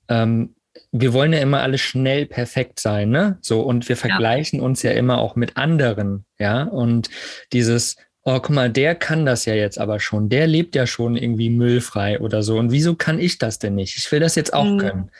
ähm, 0.08 0.56
wir 0.90 1.12
wollen 1.12 1.32
ja 1.32 1.38
immer 1.38 1.60
alle 1.60 1.78
schnell 1.78 2.26
perfekt 2.26 2.80
sein, 2.80 3.10
ne? 3.10 3.38
So, 3.40 3.60
und 3.60 3.88
wir 3.88 3.96
vergleichen 3.96 4.58
ja. 4.58 4.64
uns 4.64 4.82
ja 4.82 4.90
immer 4.90 5.18
auch 5.18 5.36
mit 5.36 5.56
anderen, 5.56 6.24
ja, 6.40 6.64
und 6.64 7.08
dieses, 7.52 7.94
oh, 8.24 8.40
guck 8.40 8.50
mal, 8.50 8.70
der 8.70 8.94
kann 8.94 9.26
das 9.26 9.44
ja 9.44 9.54
jetzt 9.54 9.78
aber 9.78 10.00
schon, 10.00 10.28
der 10.28 10.46
lebt 10.46 10.74
ja 10.74 10.86
schon 10.86 11.16
irgendwie 11.16 11.50
müllfrei 11.50 12.18
oder 12.20 12.42
so. 12.42 12.58
Und 12.58 12.72
wieso 12.72 12.94
kann 12.94 13.18
ich 13.18 13.38
das 13.38 13.58
denn 13.58 13.74
nicht? 13.74 13.96
Ich 13.96 14.10
will 14.10 14.20
das 14.20 14.34
jetzt 14.34 14.52
auch 14.54 14.64
mhm. 14.64 14.78
können. 14.78 15.10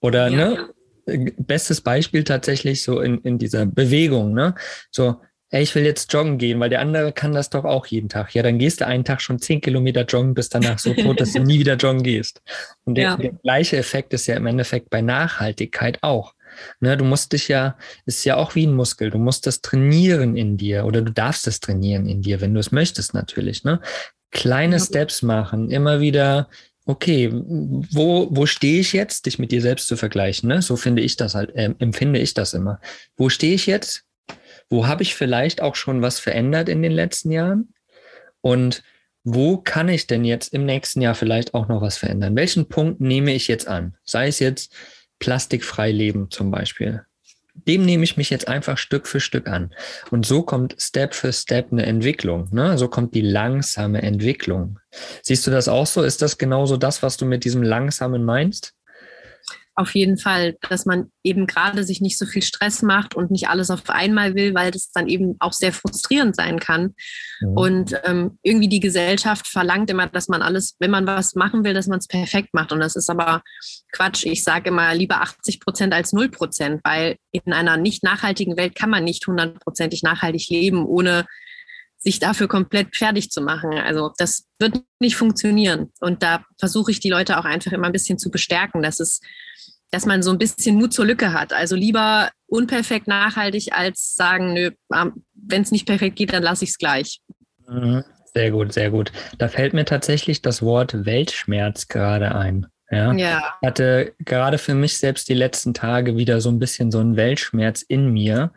Oder, 0.00 0.28
ja. 0.28 0.36
ne? 0.36 0.68
bestes 1.38 1.80
Beispiel 1.80 2.24
tatsächlich 2.24 2.82
so 2.82 3.00
in, 3.00 3.18
in 3.22 3.38
dieser 3.38 3.66
Bewegung, 3.66 4.34
ne? 4.34 4.54
So, 4.90 5.16
ey, 5.50 5.62
ich 5.62 5.74
will 5.74 5.84
jetzt 5.84 6.12
joggen 6.12 6.38
gehen, 6.38 6.60
weil 6.60 6.68
der 6.68 6.80
andere 6.80 7.12
kann 7.12 7.32
das 7.32 7.50
doch 7.50 7.64
auch 7.64 7.86
jeden 7.86 8.08
Tag. 8.08 8.34
Ja, 8.34 8.42
dann 8.42 8.58
gehst 8.58 8.80
du 8.80 8.86
einen 8.86 9.04
Tag 9.04 9.22
schon 9.22 9.38
zehn 9.38 9.60
Kilometer 9.60 10.04
joggen, 10.04 10.34
bist 10.34 10.54
danach 10.54 10.78
so 10.78 10.92
tot, 10.94 11.20
dass 11.20 11.32
du 11.32 11.40
nie 11.42 11.58
wieder 11.58 11.76
joggen 11.76 12.02
gehst. 12.02 12.42
Und 12.84 12.96
der, 12.96 13.04
ja. 13.04 13.16
der, 13.16 13.32
gleiche 13.32 13.76
Effekt 13.76 14.12
ist 14.12 14.26
ja 14.26 14.36
im 14.36 14.46
Endeffekt 14.46 14.90
bei 14.90 15.00
Nachhaltigkeit 15.00 15.98
auch. 16.02 16.34
Ne, 16.80 16.96
du 16.96 17.04
musst 17.04 17.32
dich 17.32 17.48
ja, 17.48 17.76
ist 18.06 18.24
ja 18.24 18.36
auch 18.36 18.54
wie 18.54 18.66
ein 18.66 18.74
Muskel, 18.74 19.10
du 19.10 19.18
musst 19.18 19.46
das 19.46 19.60
trainieren 19.60 20.36
in 20.36 20.56
dir 20.56 20.84
oder 20.84 21.02
du 21.02 21.12
darfst 21.12 21.46
es 21.46 21.60
trainieren 21.60 22.06
in 22.06 22.22
dir, 22.22 22.40
wenn 22.40 22.54
du 22.54 22.60
es 22.60 22.72
möchtest 22.72 23.14
natürlich. 23.14 23.64
Ne? 23.64 23.80
Kleine 24.30 24.76
ja. 24.76 24.82
Steps 24.82 25.22
machen, 25.22 25.70
immer 25.70 26.00
wieder 26.00 26.48
okay, 26.88 27.30
wo, 27.32 28.28
wo 28.30 28.46
stehe 28.46 28.80
ich 28.80 28.94
jetzt, 28.94 29.26
dich 29.26 29.38
mit 29.38 29.52
dir 29.52 29.60
selbst 29.60 29.88
zu 29.88 29.96
vergleichen? 29.96 30.48
Ne? 30.48 30.62
So 30.62 30.76
finde 30.76 31.02
ich 31.02 31.16
das 31.16 31.34
halt, 31.34 31.54
äh, 31.54 31.74
empfinde 31.78 32.18
ich 32.18 32.32
das 32.32 32.54
immer. 32.54 32.80
Wo 33.16 33.28
stehe 33.28 33.54
ich 33.54 33.66
jetzt? 33.66 34.04
Wo 34.70 34.86
habe 34.86 35.02
ich 35.02 35.14
vielleicht 35.14 35.60
auch 35.60 35.76
schon 35.76 36.00
was 36.00 36.18
verändert 36.18 36.68
in 36.70 36.82
den 36.82 36.92
letzten 36.92 37.30
Jahren? 37.30 37.74
Und 38.40 38.82
wo 39.22 39.58
kann 39.58 39.90
ich 39.90 40.06
denn 40.06 40.24
jetzt 40.24 40.54
im 40.54 40.64
nächsten 40.64 41.02
Jahr 41.02 41.14
vielleicht 41.14 41.52
auch 41.52 41.68
noch 41.68 41.82
was 41.82 41.98
verändern? 41.98 42.36
Welchen 42.36 42.68
Punkt 42.68 43.02
nehme 43.02 43.34
ich 43.34 43.48
jetzt 43.48 43.68
an? 43.68 43.94
Sei 44.04 44.28
es 44.28 44.38
jetzt 44.38 44.72
plastikfrei 45.18 45.90
leben 45.90 46.30
zum 46.30 46.50
Beispiel 46.50 47.04
dem 47.66 47.84
nehme 47.84 48.04
ich 48.04 48.16
mich 48.16 48.30
jetzt 48.30 48.48
einfach 48.48 48.78
Stück 48.78 49.06
für 49.06 49.20
Stück 49.20 49.48
an. 49.48 49.74
Und 50.10 50.26
so 50.26 50.42
kommt 50.42 50.76
Step 50.78 51.14
für 51.14 51.32
Step 51.32 51.72
eine 51.72 51.86
Entwicklung. 51.86 52.48
Ne? 52.52 52.78
So 52.78 52.88
kommt 52.88 53.14
die 53.14 53.20
langsame 53.20 54.02
Entwicklung. 54.02 54.78
Siehst 55.22 55.46
du 55.46 55.50
das 55.50 55.68
auch 55.68 55.86
so? 55.86 56.02
Ist 56.02 56.22
das 56.22 56.38
genauso 56.38 56.76
das, 56.76 57.02
was 57.02 57.16
du 57.16 57.24
mit 57.24 57.44
diesem 57.44 57.62
langsamen 57.62 58.24
meinst? 58.24 58.74
Auf 59.78 59.94
jeden 59.94 60.18
Fall, 60.18 60.56
dass 60.68 60.86
man 60.86 61.12
eben 61.22 61.46
gerade 61.46 61.84
sich 61.84 62.00
nicht 62.00 62.18
so 62.18 62.26
viel 62.26 62.42
Stress 62.42 62.82
macht 62.82 63.14
und 63.14 63.30
nicht 63.30 63.48
alles 63.48 63.70
auf 63.70 63.88
einmal 63.88 64.34
will, 64.34 64.52
weil 64.54 64.72
das 64.72 64.90
dann 64.90 65.06
eben 65.06 65.36
auch 65.38 65.52
sehr 65.52 65.72
frustrierend 65.72 66.34
sein 66.34 66.58
kann. 66.58 66.94
Mhm. 67.40 67.56
Und 67.56 68.00
ähm, 68.04 68.38
irgendwie 68.42 68.68
die 68.68 68.80
Gesellschaft 68.80 69.46
verlangt 69.46 69.88
immer, 69.88 70.08
dass 70.08 70.28
man 70.28 70.42
alles, 70.42 70.74
wenn 70.80 70.90
man 70.90 71.06
was 71.06 71.36
machen 71.36 71.64
will, 71.64 71.74
dass 71.74 71.86
man 71.86 72.00
es 72.00 72.08
perfekt 72.08 72.54
macht. 72.54 72.72
Und 72.72 72.80
das 72.80 72.96
ist 72.96 73.08
aber 73.08 73.42
Quatsch. 73.92 74.26
Ich 74.26 74.42
sage 74.42 74.70
immer 74.70 74.92
lieber 74.94 75.20
80 75.22 75.60
Prozent 75.60 75.94
als 75.94 76.12
0 76.12 76.28
Prozent, 76.28 76.80
weil 76.82 77.16
in 77.30 77.52
einer 77.52 77.76
nicht 77.76 78.02
nachhaltigen 78.02 78.56
Welt 78.56 78.74
kann 78.74 78.90
man 78.90 79.04
nicht 79.04 79.26
hundertprozentig 79.28 80.02
nachhaltig 80.02 80.48
leben, 80.48 80.84
ohne 80.84 81.24
sich 81.98 82.20
dafür 82.20 82.48
komplett 82.48 82.96
fertig 82.96 83.30
zu 83.30 83.40
machen. 83.40 83.72
Also 83.72 84.12
das 84.18 84.46
wird 84.58 84.82
nicht 85.00 85.16
funktionieren. 85.16 85.90
Und 86.00 86.22
da 86.22 86.44
versuche 86.58 86.90
ich 86.90 87.00
die 87.00 87.10
Leute 87.10 87.38
auch 87.38 87.44
einfach 87.44 87.72
immer 87.72 87.86
ein 87.86 87.92
bisschen 87.92 88.18
zu 88.18 88.30
bestärken, 88.30 88.82
dass 88.82 89.00
es 89.00 89.20
dass 89.90 90.06
man 90.06 90.22
so 90.22 90.30
ein 90.30 90.38
bisschen 90.38 90.76
Mut 90.76 90.92
zur 90.92 91.06
Lücke 91.06 91.32
hat. 91.32 91.52
Also 91.52 91.74
lieber 91.74 92.30
unperfekt 92.46 93.08
nachhaltig 93.08 93.72
als 93.72 94.14
sagen, 94.14 94.52
nö, 94.52 94.70
ähm, 94.94 95.24
wenn 95.34 95.62
es 95.62 95.70
nicht 95.70 95.86
perfekt 95.86 96.16
geht, 96.16 96.32
dann 96.32 96.42
lasse 96.42 96.64
ich 96.64 96.70
es 96.70 96.78
gleich. 96.78 97.20
Mhm. 97.66 98.04
Sehr 98.34 98.50
gut, 98.50 98.72
sehr 98.72 98.90
gut. 98.90 99.12
Da 99.38 99.48
fällt 99.48 99.72
mir 99.72 99.86
tatsächlich 99.86 100.42
das 100.42 100.62
Wort 100.62 101.06
Weltschmerz 101.06 101.88
gerade 101.88 102.34
ein. 102.34 102.66
Ja. 102.90 103.12
ja. 103.14 103.54
Hatte 103.64 104.14
gerade 104.18 104.58
für 104.58 104.74
mich 104.74 104.98
selbst 104.98 105.28
die 105.28 105.34
letzten 105.34 105.74
Tage 105.74 106.16
wieder 106.16 106.40
so 106.40 106.50
ein 106.50 106.58
bisschen 106.58 106.90
so 106.90 106.98
einen 106.98 107.16
Weltschmerz 107.16 107.82
in 107.82 108.12
mir. 108.12 108.52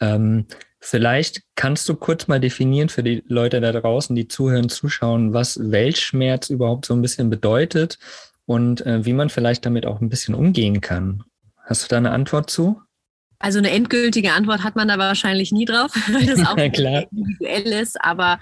Ähm, 0.00 0.46
vielleicht 0.80 1.42
kannst 1.54 1.88
du 1.88 1.94
kurz 1.94 2.28
mal 2.28 2.40
definieren 2.40 2.88
für 2.88 3.02
die 3.02 3.22
Leute 3.26 3.60
da 3.60 3.72
draußen, 3.72 4.14
die 4.14 4.28
zuhören, 4.28 4.68
zuschauen, 4.68 5.32
was 5.32 5.58
Weltschmerz 5.70 6.50
überhaupt 6.50 6.86
so 6.86 6.94
ein 6.94 7.02
bisschen 7.02 7.30
bedeutet 7.30 7.98
und 8.46 8.84
äh, 8.86 9.04
wie 9.04 9.12
man 9.12 9.28
vielleicht 9.28 9.66
damit 9.66 9.86
auch 9.86 10.00
ein 10.00 10.08
bisschen 10.08 10.34
umgehen 10.34 10.80
kann. 10.80 11.24
Hast 11.64 11.84
du 11.84 11.88
da 11.88 11.96
eine 11.96 12.12
Antwort 12.12 12.50
zu? 12.50 12.80
Also 13.38 13.58
eine 13.58 13.70
endgültige 13.70 14.32
Antwort 14.32 14.62
hat 14.62 14.76
man 14.76 14.88
da 14.88 14.98
wahrscheinlich 14.98 15.52
nie 15.52 15.64
drauf, 15.64 15.92
weil 16.10 16.26
das 16.26 16.46
auch 16.46 16.56
individuell 17.10 17.82
ist. 17.82 18.02
Aber 18.02 18.40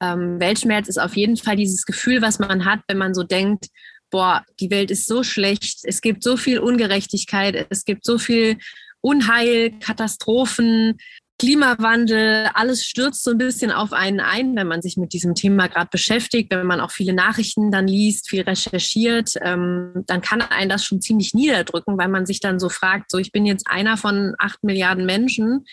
ähm, 0.00 0.38
Weltschmerz 0.38 0.88
ist 0.88 0.98
auf 0.98 1.16
jeden 1.16 1.36
Fall 1.36 1.56
dieses 1.56 1.86
Gefühl, 1.86 2.22
was 2.22 2.38
man 2.38 2.64
hat, 2.64 2.80
wenn 2.88 2.98
man 2.98 3.14
so 3.14 3.22
denkt, 3.22 3.66
boah, 4.10 4.44
die 4.60 4.70
Welt 4.70 4.90
ist 4.90 5.06
so 5.06 5.22
schlecht, 5.22 5.80
es 5.82 6.00
gibt 6.00 6.22
so 6.22 6.36
viel 6.36 6.58
Ungerechtigkeit, 6.58 7.66
es 7.70 7.84
gibt 7.84 8.04
so 8.04 8.18
viel 8.18 8.58
Unheil, 9.00 9.72
Katastrophen, 9.80 10.98
Klimawandel, 11.38 12.48
alles 12.54 12.84
stürzt 12.84 13.22
so 13.22 13.32
ein 13.32 13.38
bisschen 13.38 13.70
auf 13.70 13.92
einen 13.92 14.20
ein, 14.20 14.56
wenn 14.56 14.66
man 14.66 14.80
sich 14.80 14.96
mit 14.96 15.12
diesem 15.12 15.34
Thema 15.34 15.66
gerade 15.66 15.88
beschäftigt, 15.90 16.50
wenn 16.50 16.66
man 16.66 16.80
auch 16.80 16.90
viele 16.90 17.12
Nachrichten 17.12 17.70
dann 17.70 17.86
liest, 17.86 18.30
viel 18.30 18.42
recherchiert, 18.42 19.34
ähm, 19.42 20.04
dann 20.06 20.22
kann 20.22 20.40
einen 20.40 20.70
das 20.70 20.84
schon 20.84 21.02
ziemlich 21.02 21.34
niederdrücken, 21.34 21.98
weil 21.98 22.08
man 22.08 22.24
sich 22.24 22.40
dann 22.40 22.58
so 22.58 22.70
fragt, 22.70 23.10
so 23.10 23.18
ich 23.18 23.32
bin 23.32 23.44
jetzt 23.44 23.66
einer 23.66 23.96
von 23.98 24.34
acht 24.38 24.64
Milliarden 24.64 25.04
Menschen, 25.04 25.66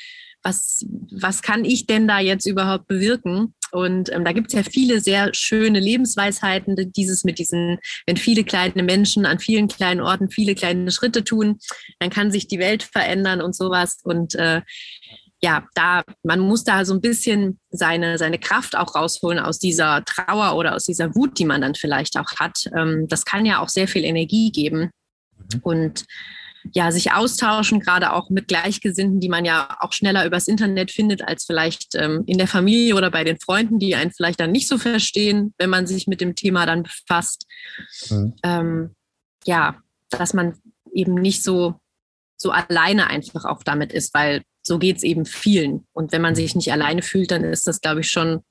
was, 0.44 0.86
was 1.10 1.42
kann 1.42 1.64
ich 1.64 1.88
denn 1.88 2.08
da 2.08 2.20
jetzt 2.20 2.46
überhaupt 2.46 2.88
bewirken? 2.88 3.54
Und 3.72 4.12
ähm, 4.12 4.24
da 4.24 4.34
gibt 4.34 4.48
es 4.48 4.54
ja 4.54 4.64
viele 4.64 5.00
sehr 5.00 5.34
schöne 5.34 5.80
Lebensweisheiten, 5.80 6.76
dieses 6.92 7.24
mit 7.24 7.40
diesen, 7.40 7.80
wenn 8.06 8.18
viele 8.18 8.44
kleine 8.44 8.84
Menschen 8.84 9.26
an 9.26 9.40
vielen 9.40 9.68
kleinen 9.68 10.02
Orten 10.02 10.30
viele 10.30 10.54
kleine 10.54 10.92
Schritte 10.92 11.24
tun, 11.24 11.60
dann 12.00 12.10
kann 12.10 12.32
sich 12.32 12.48
die 12.48 12.60
Welt 12.60 12.84
verändern 12.84 13.42
und 13.42 13.56
sowas. 13.56 14.00
Und 14.04 14.36
äh, 14.36 14.62
ja, 15.44 15.68
da, 15.76 16.04
man 16.24 16.40
muss 16.40 16.64
da 16.64 16.86
so 16.86 16.94
ein 16.94 17.02
bisschen 17.02 17.60
seine, 17.70 18.18
seine 18.18 18.40
Kraft 18.40 18.78
auch 18.78 18.96
rausholen 18.96 19.40
aus 19.40 19.60
dieser 19.60 20.06
Trauer 20.06 20.56
oder 20.56 20.74
aus 20.74 20.86
dieser 20.86 21.14
Wut, 21.16 21.38
die 21.38 21.44
man 21.44 21.60
dann 21.60 21.76
vielleicht 21.76 22.18
auch 22.18 22.40
hat. 22.40 22.70
Ähm, 22.74 23.08
das 23.10 23.26
kann 23.26 23.46
ja 23.46 23.60
auch 23.60 23.68
sehr 23.68 23.90
viel 23.90 24.06
Energie 24.06 24.54
geben. 24.54 24.90
Mhm. 25.54 25.60
Und 25.62 26.06
ja, 26.72 26.94
sich 26.94 27.12
austauschen, 27.12 27.82
gerade 27.82 28.14
auch 28.14 28.30
mit 28.30 28.48
Gleichgesinnten, 28.48 29.20
die 29.20 29.28
man 29.28 29.44
ja 29.44 29.76
auch 29.82 29.92
schneller 29.92 30.26
übers 30.26 30.48
Internet 30.48 30.92
findet, 30.92 31.28
als 31.28 31.44
vielleicht 31.44 31.94
ähm, 31.96 32.24
in 32.26 32.38
der 32.38 32.48
Familie 32.48 32.96
oder 32.96 33.12
bei 33.12 33.26
den 33.26 33.38
Freunden, 33.38 33.80
die 33.80 33.96
einen 33.96 34.12
vielleicht 34.12 34.40
dann 34.40 34.54
nicht 34.54 34.70
so 34.70 34.78
verstehen, 34.78 35.54
wenn 35.58 35.70
man 35.70 35.88
sich 35.88 36.08
mit 36.08 36.22
dem 36.22 36.36
Thema 36.36 36.66
dann 36.66 36.84
befasst. 36.84 37.48
Mhm. 38.10 38.34
Ähm, 38.44 38.96
ja, 39.44 39.76
dass 40.10 40.34
man 40.34 40.58
eben 40.94 41.16
nicht 41.16 41.44
so, 41.44 41.82
so 42.38 42.52
alleine 42.52 43.08
einfach 43.08 43.44
auch 43.44 43.62
damit 43.64 43.92
ist, 43.92 44.14
weil 44.14 44.42
so 44.64 44.80
geht 44.80 44.98
es 44.98 45.04
eben 45.04 45.26
vielen. 45.26 45.86
Und 45.94 46.12
wenn 46.12 46.22
man 46.22 46.36
sich 46.36 46.56
nicht 46.56 46.72
alleine 46.72 47.02
fühlt, 47.02 47.32
dann 47.32 47.44
ist 47.44 47.68
das, 47.68 47.82
glaube 47.82 48.02
ich, 48.02 48.10
schon 48.10 48.42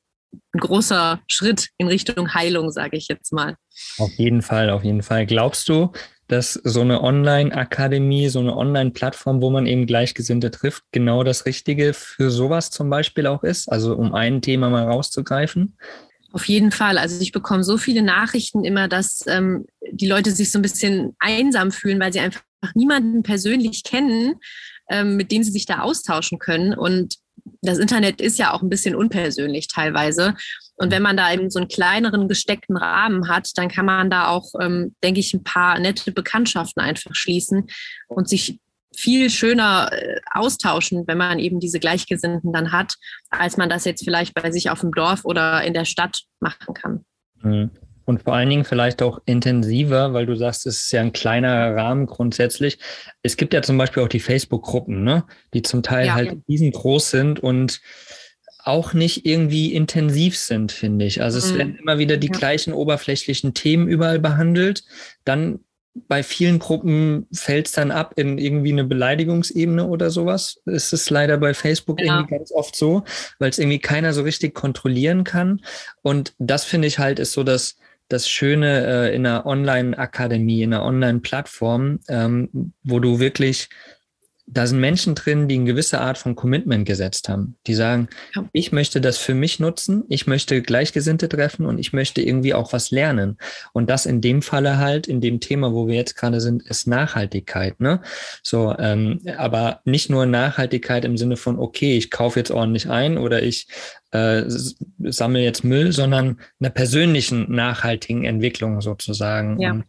ein 0.55 0.61
großer 0.61 1.21
Schritt 1.27 1.69
in 1.79 1.89
Richtung 1.89 2.35
Heilung, 2.35 2.71
sage 2.71 2.97
ich 2.97 3.09
jetzt 3.09 3.33
mal. 3.33 3.57
Auf 3.99 4.13
jeden 4.17 4.43
Fall, 4.43 4.71
auf 4.71 4.85
jeden 4.85 5.03
Fall. 5.03 5.27
Glaubst 5.27 5.69
du, 5.69 5.93
dass 6.29 6.55
so 6.55 6.81
eine 6.81 7.03
Online-Akademie, 7.03 8.29
so 8.29 8.39
eine 8.39 8.57
Online-Plattform, 8.57 9.43
wo 9.43 9.51
man 9.51 9.67
eben 9.67 9.87
Gleichgesinnte 9.87 10.51
trifft, 10.51 10.85
genau 10.93 11.25
das 11.25 11.45
Richtige 11.47 11.93
für 11.93 12.31
sowas 12.31 12.71
zum 12.71 12.89
Beispiel 12.89 13.27
auch 13.27 13.43
ist? 13.43 13.71
Also 13.71 13.95
um 13.95 14.15
ein 14.15 14.41
Thema 14.41 14.71
mal 14.71 14.85
rauszugreifen? 14.85 15.77
Auf 16.33 16.47
jeden 16.47 16.73
Fall. 16.73 16.97
Also 16.97 17.21
ich 17.21 17.33
bekomme 17.33 17.65
so 17.65 17.77
viele 17.77 18.03
Nachrichten 18.03 18.65
immer, 18.65 18.89
dass 18.89 19.25
ähm, 19.27 19.67
die 19.91 20.09
Leute 20.09 20.31
sich 20.31 20.51
so 20.51 20.59
ein 20.59 20.63
bisschen 20.63 21.15
einsam 21.19 21.71
fühlen, 21.71 22.01
weil 22.01 22.13
sie 22.13 22.21
einfach 22.21 22.43
niemanden 22.75 23.23
persönlich 23.23 23.83
kennen, 23.85 24.37
ähm, 24.93 25.17
mit 25.17 25.33
dem 25.33 25.43
sie 25.43 25.51
sich 25.51 25.67
da 25.67 25.81
austauschen 25.81 26.39
können. 26.39 26.75
Und 26.75 27.17
das 27.63 27.79
Internet 27.79 28.21
ist 28.21 28.39
ja 28.39 28.53
auch 28.53 28.63
ein 28.63 28.69
bisschen 28.69 28.95
unpersönlich 28.95 29.67
teilweise. 29.67 30.35
Und 30.77 30.91
wenn 30.91 31.03
man 31.03 31.17
da 31.17 31.33
eben 31.33 31.51
so 31.51 31.59
einen 31.59 31.69
kleineren 31.69 32.29
gesteckten 32.29 32.77
Rahmen 32.77 33.29
hat, 33.29 33.51
dann 33.57 33.69
kann 33.69 33.87
man 33.87 34.11
da 34.11 34.29
auch, 34.29 34.53
ähm, 34.61 34.95
denke 35.03 35.21
ich, 35.21 35.33
ein 35.33 35.45
paar 35.45 35.79
nette 35.79 36.13
Bekanntschaften 36.13 36.83
einfach 36.83 37.15
schließen 37.15 37.69
und 38.09 38.29
sich 38.29 38.59
viel 38.95 39.31
schöner 39.31 39.91
äh, 39.93 40.21
austauschen, 40.31 41.07
wenn 41.07 41.19
man 41.19 41.39
eben 41.39 41.61
diese 41.61 41.81
Gleichgesinnten 41.81 42.53
dann 42.53 42.73
hat, 42.73 42.95
als 43.31 43.57
man 43.57 43.71
das 43.71 43.87
jetzt 43.87 44.05
vielleicht 44.05 44.35
bei 44.35 44.51
sich 44.51 44.69
auf 44.69 44.81
dem 44.81 44.93
Dorf 44.93 45.25
oder 45.25 45.65
in 45.65 45.73
der 45.73 45.87
Stadt 45.87 46.23
machen 46.41 46.75
kann. 46.75 47.05
Mhm. 47.43 47.71
Und 48.05 48.23
vor 48.23 48.35
allen 48.35 48.51
Dingen 48.51 48.65
vielleicht 48.65 49.03
auch 49.03 49.21
intensiver, 49.27 50.13
weil 50.13 50.27
du 50.27 50.35
sagst, 50.35 50.67
es 50.67 50.85
ist 50.85 50.93
ja 50.93 51.01
ein 51.01 51.13
kleiner 51.13 51.75
Rahmen 51.75 52.07
grundsätzlich. 52.07 52.79
Es 53.23 53.37
gibt 53.37 53.55
ja 53.55 53.63
zum 53.63 53.79
Beispiel 53.79 54.03
auch 54.03 54.09
die 54.09 54.21
Facebook-Gruppen, 54.21 55.05
ne? 55.05 55.25
die 55.55 55.63
zum 55.63 55.83
Teil 55.83 56.07
ja, 56.07 56.15
halt 56.15 56.37
riesengroß 56.49 57.11
sind 57.11 57.41
und 57.41 57.81
auch 58.65 58.95
nicht 58.95 59.27
irgendwie 59.27 59.73
intensiv 59.73 60.39
sind, 60.39 60.71
finde 60.73 61.05
ich. 61.05 61.23
Also 61.23 61.39
es 61.39 61.53
mhm. 61.53 61.59
werden 61.59 61.77
immer 61.77 61.99
wieder 61.99 62.17
die 62.17 62.29
ja. 62.29 62.39
gleichen 62.39 62.73
oberflächlichen 62.73 63.55
Themen 63.55 63.89
überall 63.89 64.21
behandelt. 64.21 64.85
Dann 65.25 65.61
bei 65.95 66.23
vielen 66.23 66.59
Gruppen 66.59 67.27
fällt 67.33 67.67
es 67.67 67.73
dann 67.73 67.91
ab 67.91 68.15
in 68.17 68.39
irgendwie 68.39 68.73
eine 68.73 68.85
Beleidigungsebene 68.85 69.87
oder 69.87 70.11
sowas. 70.11 70.61
Es 70.65 70.93
ist 70.93 71.11
leider 71.11 71.37
bei 71.37 71.55
Facebook 71.55 72.01
ja. 72.01 72.07
irgendwie 72.07 72.37
ganz 72.37 72.53
oft 72.53 72.77
so, 72.77 73.05
weil 73.39 73.51
es 73.51 73.59
irgendwie 73.59 73.79
keiner 73.79 74.13
so 74.13 74.23
richtig 74.23 74.55
kontrollieren 74.55 75.25
kann. 75.25 75.61
Und 76.01 76.35
das 76.39 76.65
finde 76.65 76.89
ich 76.89 76.99
halt 76.99 77.19
ist 77.19 77.33
so 77.33 77.43
das, 77.45 77.77
das 78.09 78.29
Schöne 78.29 78.87
äh, 78.87 79.15
in 79.15 79.27
einer 79.27 79.47
Online-Akademie, 79.47 80.63
in 80.63 80.75
einer 80.75 80.85
Online-Plattform, 80.85 82.01
ähm, 82.09 82.73
wo 82.83 83.01
du 83.01 83.19
wirklich 83.19 83.69
da 84.47 84.67
sind 84.67 84.81
Menschen 84.81 85.15
drin, 85.15 85.49
die 85.49 85.55
eine 85.55 85.65
gewisse 85.65 86.01
Art 86.01 86.19
von 86.19 86.35
Commitment 86.35 86.85
gesetzt 86.85 87.29
haben. 87.29 87.57
Die 87.67 87.75
sagen, 87.75 88.09
ja. 88.35 88.49
ich 88.53 88.73
möchte 88.73 89.01
das 89.01 89.17
für 89.17 89.35
mich 89.35 89.61
nutzen, 89.61 90.05
ich 90.09 90.27
möchte 90.27 90.61
Gleichgesinnte 90.63 91.29
treffen 91.29 91.65
und 91.65 91.79
ich 91.79 91.93
möchte 91.93 92.21
irgendwie 92.21 92.53
auch 92.53 92.73
was 92.73 92.91
lernen. 92.91 93.39
Und 93.73 93.89
das 93.89 94.05
in 94.05 94.21
dem 94.21 94.43
Falle 94.43 94.79
halt, 94.79 95.07
in 95.07 95.21
dem 95.21 95.41
Thema, 95.41 95.73
wo 95.73 95.87
wir 95.87 95.95
jetzt 95.95 96.17
gerade 96.17 96.41
sind, 96.41 96.63
ist 96.65 96.87
Nachhaltigkeit. 96.87 97.81
Ne? 97.81 98.03
So, 98.43 98.75
ähm, 98.79 99.21
aber 99.37 99.81
nicht 99.85 100.11
nur 100.11 100.27
Nachhaltigkeit 100.27 101.05
im 101.05 101.17
Sinne 101.17 101.37
von, 101.37 101.59
okay, 101.59 101.97
ich 101.97 102.11
kaufe 102.11 102.39
jetzt 102.39 102.51
ordentlich 102.51 102.91
ein 102.91 103.19
oder 103.19 103.43
ich 103.43 103.69
äh, 104.11 104.43
sammle 104.47 105.41
jetzt 105.41 105.65
Müll, 105.65 105.93
sondern 105.93 106.41
einer 106.61 106.71
persönlichen 106.71 107.51
nachhaltigen 107.51 108.25
Entwicklung 108.25 108.81
sozusagen. 108.81 109.61
Ja. 109.61 109.73
Und 109.73 109.85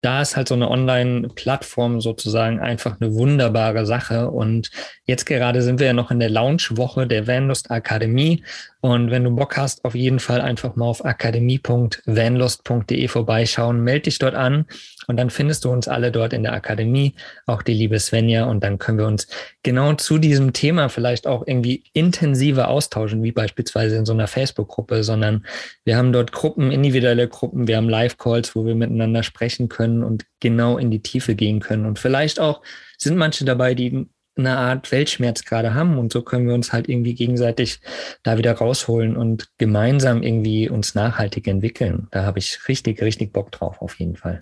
da 0.00 0.22
ist 0.22 0.36
halt 0.36 0.48
so 0.48 0.54
eine 0.54 0.70
Online-Plattform 0.70 2.00
sozusagen 2.00 2.60
einfach 2.60 3.00
eine 3.00 3.14
wunderbare 3.14 3.84
Sache. 3.84 4.30
Und 4.30 4.70
jetzt 5.04 5.26
gerade 5.26 5.62
sind 5.62 5.80
wir 5.80 5.88
ja 5.88 5.92
noch 5.92 6.10
in 6.10 6.20
der 6.20 6.30
Launch-Woche 6.30 7.06
der 7.06 7.26
Vanlust 7.26 7.70
Akademie. 7.70 8.44
Und 8.80 9.10
wenn 9.10 9.24
du 9.24 9.34
Bock 9.34 9.56
hast, 9.56 9.84
auf 9.84 9.96
jeden 9.96 10.20
Fall 10.20 10.40
einfach 10.40 10.76
mal 10.76 10.86
auf 10.86 11.04
akademie.vanlust.de 11.04 13.08
vorbeischauen, 13.08 13.82
melde 13.82 14.02
dich 14.02 14.20
dort 14.20 14.36
an 14.36 14.66
und 15.08 15.16
dann 15.16 15.30
findest 15.30 15.64
du 15.64 15.70
uns 15.70 15.88
alle 15.88 16.12
dort 16.12 16.32
in 16.32 16.44
der 16.44 16.52
Akademie, 16.52 17.14
auch 17.46 17.62
die 17.62 17.74
liebe 17.74 17.98
Svenja. 17.98 18.44
Und 18.44 18.62
dann 18.62 18.78
können 18.78 18.98
wir 18.98 19.06
uns 19.06 19.26
genau 19.64 19.94
zu 19.94 20.18
diesem 20.18 20.52
Thema 20.52 20.88
vielleicht 20.90 21.26
auch 21.26 21.44
irgendwie 21.46 21.82
intensiver 21.92 22.68
austauschen, 22.68 23.22
wie 23.24 23.32
beispielsweise 23.32 23.96
in 23.96 24.06
so 24.06 24.12
einer 24.12 24.28
Facebook-Gruppe, 24.28 25.02
sondern 25.02 25.44
wir 25.84 25.96
haben 25.96 26.12
dort 26.12 26.30
Gruppen, 26.30 26.70
individuelle 26.70 27.26
Gruppen, 27.26 27.66
wir 27.66 27.78
haben 27.78 27.88
Live-Calls, 27.88 28.54
wo 28.54 28.64
wir 28.64 28.76
miteinander 28.76 29.24
sprechen 29.24 29.68
können 29.68 30.04
und 30.04 30.24
genau 30.38 30.78
in 30.78 30.92
die 30.92 31.02
Tiefe 31.02 31.34
gehen 31.34 31.58
können. 31.58 31.84
Und 31.84 31.98
vielleicht 31.98 32.38
auch 32.38 32.62
sind 32.96 33.16
manche 33.16 33.44
dabei, 33.44 33.74
die 33.74 34.06
eine 34.38 34.56
Art 34.56 34.90
Weltschmerz 34.92 35.44
gerade 35.44 35.74
haben 35.74 35.98
und 35.98 36.12
so 36.12 36.22
können 36.22 36.46
wir 36.46 36.54
uns 36.54 36.72
halt 36.72 36.88
irgendwie 36.88 37.14
gegenseitig 37.14 37.80
da 38.22 38.38
wieder 38.38 38.52
rausholen 38.52 39.16
und 39.16 39.48
gemeinsam 39.58 40.22
irgendwie 40.22 40.68
uns 40.68 40.94
nachhaltig 40.94 41.46
entwickeln. 41.46 42.08
Da 42.10 42.24
habe 42.24 42.38
ich 42.38 42.68
richtig, 42.68 43.02
richtig 43.02 43.32
Bock 43.32 43.50
drauf 43.52 43.82
auf 43.82 43.98
jeden 43.98 44.16
Fall. 44.16 44.40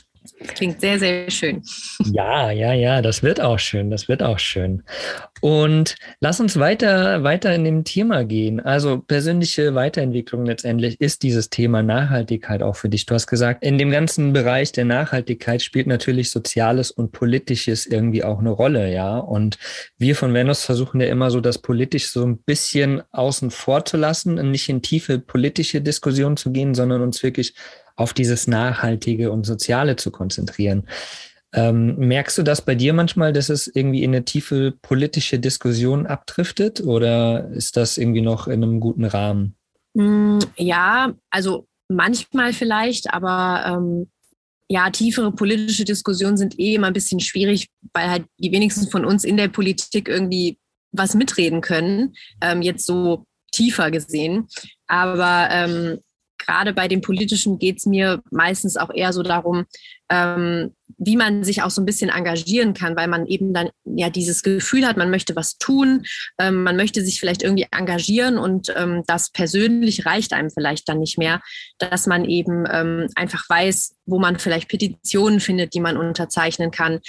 Klingt 0.54 0.80
sehr, 0.80 0.98
sehr 0.98 1.30
schön. 1.30 1.62
Ja, 2.12 2.50
ja, 2.50 2.72
ja, 2.72 3.02
das 3.02 3.22
wird 3.22 3.40
auch 3.40 3.58
schön, 3.58 3.90
das 3.90 4.08
wird 4.08 4.22
auch 4.22 4.38
schön. 4.38 4.82
Und 5.40 5.96
lass 6.20 6.40
uns 6.40 6.58
weiter, 6.58 7.22
weiter 7.22 7.54
in 7.54 7.64
dem 7.64 7.84
Thema 7.84 8.24
gehen. 8.24 8.60
Also 8.60 8.98
persönliche 8.98 9.74
Weiterentwicklung 9.74 10.46
letztendlich 10.46 11.00
ist 11.00 11.22
dieses 11.22 11.50
Thema 11.50 11.82
Nachhaltigkeit 11.82 12.62
auch 12.62 12.76
für 12.76 12.88
dich. 12.88 13.06
Du 13.06 13.14
hast 13.14 13.26
gesagt, 13.26 13.62
in 13.62 13.78
dem 13.78 13.90
ganzen 13.90 14.32
Bereich 14.32 14.72
der 14.72 14.86
Nachhaltigkeit 14.86 15.62
spielt 15.62 15.86
natürlich 15.86 16.30
Soziales 16.30 16.90
und 16.90 17.12
Politisches 17.12 17.86
irgendwie 17.86 18.24
auch 18.24 18.38
eine 18.38 18.50
Rolle, 18.50 18.90
ja. 18.92 19.18
Und 19.18 19.58
wir 19.98 20.16
von 20.16 20.32
Venus 20.32 20.64
versuchen 20.64 21.00
ja 21.00 21.06
immer 21.08 21.30
so 21.30 21.40
das 21.40 21.58
Politische 21.58 22.08
so 22.08 22.24
ein 22.24 22.38
bisschen 22.38 23.02
außen 23.12 23.50
vor 23.50 23.84
zu 23.84 23.96
lassen 23.96 24.38
und 24.38 24.50
nicht 24.50 24.68
in 24.68 24.82
tiefe 24.82 25.18
politische 25.18 25.80
Diskussionen 25.80 26.36
zu 26.36 26.50
gehen, 26.50 26.74
sondern 26.74 27.02
uns 27.02 27.22
wirklich 27.22 27.54
auf 27.96 28.12
dieses 28.12 28.46
Nachhaltige 28.46 29.32
und 29.32 29.44
Soziale 29.44 29.96
zu 29.96 30.10
konzentrieren. 30.10 30.86
Ähm, 31.52 31.96
merkst 31.96 32.36
du 32.38 32.42
das 32.42 32.60
bei 32.60 32.74
dir 32.74 32.92
manchmal, 32.92 33.32
dass 33.32 33.48
es 33.48 33.66
irgendwie 33.66 34.02
in 34.02 34.10
eine 34.10 34.24
tiefe 34.24 34.74
politische 34.82 35.38
Diskussion 35.38 36.06
abdriftet 36.06 36.82
oder 36.82 37.48
ist 37.50 37.76
das 37.76 37.96
irgendwie 37.96 38.20
noch 38.20 38.46
in 38.46 38.62
einem 38.62 38.80
guten 38.80 39.04
Rahmen? 39.04 39.56
Mm, 39.94 40.38
ja, 40.56 41.14
also 41.30 41.66
manchmal 41.88 42.52
vielleicht, 42.52 43.12
aber 43.12 43.64
ähm, 43.66 44.10
ja, 44.68 44.90
tiefere 44.90 45.32
politische 45.32 45.84
Diskussionen 45.84 46.36
sind 46.36 46.58
eh 46.58 46.74
immer 46.74 46.88
ein 46.88 46.92
bisschen 46.92 47.20
schwierig, 47.20 47.68
weil 47.94 48.10
halt 48.10 48.24
die 48.38 48.52
wenigsten 48.52 48.88
von 48.90 49.04
uns 49.04 49.24
in 49.24 49.36
der 49.36 49.48
Politik 49.48 50.08
irgendwie 50.08 50.58
was 50.92 51.14
mitreden 51.14 51.60
können, 51.60 52.14
ähm, 52.42 52.62
jetzt 52.62 52.84
so 52.84 53.24
tiefer 53.52 53.90
gesehen. 53.90 54.48
Aber 54.88 55.48
ähm, 55.50 55.98
gerade 56.38 56.72
bei 56.72 56.88
den 56.88 57.00
politischen 57.00 57.58
geht 57.58 57.78
es 57.78 57.86
mir 57.86 58.22
meistens 58.30 58.76
auch 58.76 58.90
eher 58.92 59.12
so 59.12 59.22
darum, 59.22 59.66
ähm, 60.08 60.72
wie 60.98 61.16
man 61.16 61.42
sich 61.42 61.62
auch 61.62 61.70
so 61.70 61.82
ein 61.82 61.86
bisschen 61.86 62.10
engagieren 62.10 62.74
kann, 62.74 62.96
weil 62.96 63.08
man 63.08 63.26
eben 63.26 63.52
dann 63.52 63.70
ja 63.84 64.08
dieses 64.08 64.42
Gefühl 64.42 64.86
hat, 64.86 64.96
man 64.96 65.10
möchte 65.10 65.34
was 65.34 65.58
tun, 65.58 66.04
ähm, 66.38 66.62
man 66.62 66.76
möchte 66.76 67.02
sich 67.02 67.18
vielleicht 67.18 67.42
irgendwie 67.42 67.66
engagieren 67.70 68.38
und 68.38 68.72
ähm, 68.76 69.02
das 69.06 69.30
persönlich 69.30 70.06
reicht 70.06 70.32
einem 70.32 70.50
vielleicht 70.50 70.88
dann 70.88 71.00
nicht 71.00 71.18
mehr, 71.18 71.40
dass 71.78 72.06
man 72.06 72.24
eben 72.24 72.64
ähm, 72.70 73.08
einfach 73.16 73.48
weiß, 73.48 73.96
wo 74.06 74.18
man 74.18 74.38
vielleicht 74.38 74.68
Petitionen 74.68 75.40
findet, 75.40 75.74
die 75.74 75.80
man 75.80 75.96
unterzeichnen 75.96 76.70
kann, 76.70 77.00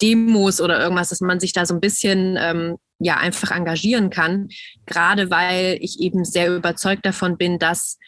Demos 0.00 0.60
oder 0.60 0.80
irgendwas, 0.80 1.10
dass 1.10 1.20
man 1.20 1.40
sich 1.40 1.52
da 1.52 1.66
so 1.66 1.74
ein 1.74 1.80
bisschen 1.80 2.36
ähm, 2.38 2.76
ja 2.98 3.16
einfach 3.18 3.50
engagieren 3.50 4.10
kann, 4.10 4.48
gerade 4.86 5.30
weil 5.30 5.78
ich 5.80 6.00
eben 6.00 6.24
sehr 6.24 6.54
überzeugt 6.54 7.04
davon 7.04 7.36
bin, 7.36 7.58
dass 7.58 7.98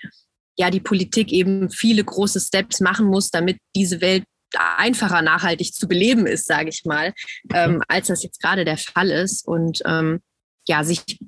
ja 0.58 0.70
die 0.70 0.80
Politik 0.80 1.32
eben 1.32 1.70
viele 1.70 2.04
große 2.04 2.40
Steps 2.40 2.80
machen 2.80 3.06
muss, 3.06 3.30
damit 3.30 3.58
diese 3.74 4.00
Welt 4.00 4.24
einfacher 4.54 5.22
nachhaltig 5.22 5.74
zu 5.74 5.86
beleben 5.86 6.26
ist, 6.26 6.46
sage 6.46 6.70
ich 6.70 6.84
mal, 6.84 7.12
ähm, 7.52 7.82
als 7.88 8.08
das 8.08 8.22
jetzt 8.22 8.40
gerade 8.40 8.64
der 8.64 8.78
Fall 8.78 9.10
ist. 9.10 9.46
Und 9.46 9.82
ähm, 9.84 10.20
ja, 10.66 10.84
sich 10.84 11.18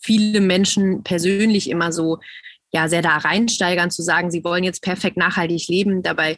viele 0.00 0.40
Menschen 0.40 1.02
persönlich 1.02 1.70
immer 1.70 1.92
so 1.92 2.18
ja 2.72 2.88
sehr 2.88 3.02
da 3.02 3.18
reinsteigern, 3.18 3.90
zu 3.90 4.02
sagen, 4.02 4.30
sie 4.30 4.44
wollen 4.44 4.64
jetzt 4.64 4.82
perfekt 4.82 5.16
nachhaltig 5.16 5.68
leben. 5.68 6.02
Dabei 6.02 6.36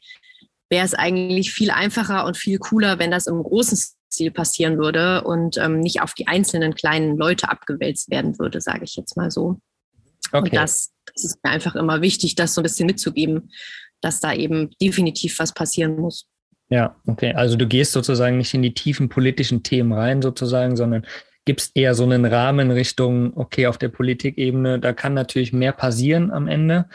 wäre 0.69 0.85
es 0.85 0.95
eigentlich 0.95 1.53
viel 1.53 1.71
einfacher 1.71 2.27
und 2.27 2.37
viel 2.37 2.59
cooler, 2.59 2.99
wenn 2.99 3.11
das 3.11 3.27
im 3.27 3.43
großen 3.43 3.79
Stil 4.13 4.31
passieren 4.31 4.79
würde 4.79 5.23
und 5.25 5.57
ähm, 5.59 5.81
nicht 5.81 6.01
auf 6.01 6.15
die 6.15 6.27
einzelnen 6.27 6.75
kleinen 6.75 7.17
Leute 7.17 7.49
abgewälzt 7.49 8.11
werden 8.11 8.39
würde, 8.39 8.61
sage 8.61 8.85
ich 8.85 8.97
jetzt 8.97 9.17
mal 9.17 9.31
so. 9.31 9.61
Okay. 10.33 10.39
Und 10.39 10.55
das, 10.55 10.94
das 11.15 11.25
ist 11.25 11.39
mir 11.45 11.51
einfach 11.51 11.75
immer 11.75 12.03
wichtig, 12.03 12.35
das 12.35 12.55
so 12.55 12.61
ein 12.61 12.65
bisschen 12.65 12.87
mitzugeben, 12.87 13.51
dass 14.01 14.21
da 14.21 14.33
eben 14.33 14.71
definitiv 14.81 15.39
was 15.39 15.53
passieren 15.53 15.97
muss. 15.97 16.27
Ja, 16.69 16.97
okay. 17.07 17.33
Also 17.35 17.57
du 17.57 17.67
gehst 17.67 17.93
sozusagen 17.93 18.39
nicht 18.39 18.55
in 18.55 18.63
die 18.63 18.75
tiefen 18.75 19.09
politischen 19.09 19.63
Themen 19.63 19.93
rein, 19.93 20.23
sozusagen, 20.23 20.77
sondern 20.77 21.07
gibst 21.45 21.77
eher 21.77 21.95
so 21.95 22.05
einen 22.05 22.25
Rahmen 22.25 22.71
Richtung, 22.71 23.37
okay, 23.37 23.67
auf 23.67 23.77
der 23.77 23.89
Politikebene, 23.89 24.79
da 24.79 24.93
kann 24.93 25.13
natürlich 25.13 25.53
mehr 25.53 25.73
passieren 25.73 26.31
am 26.31 26.49
Ende. 26.49 26.87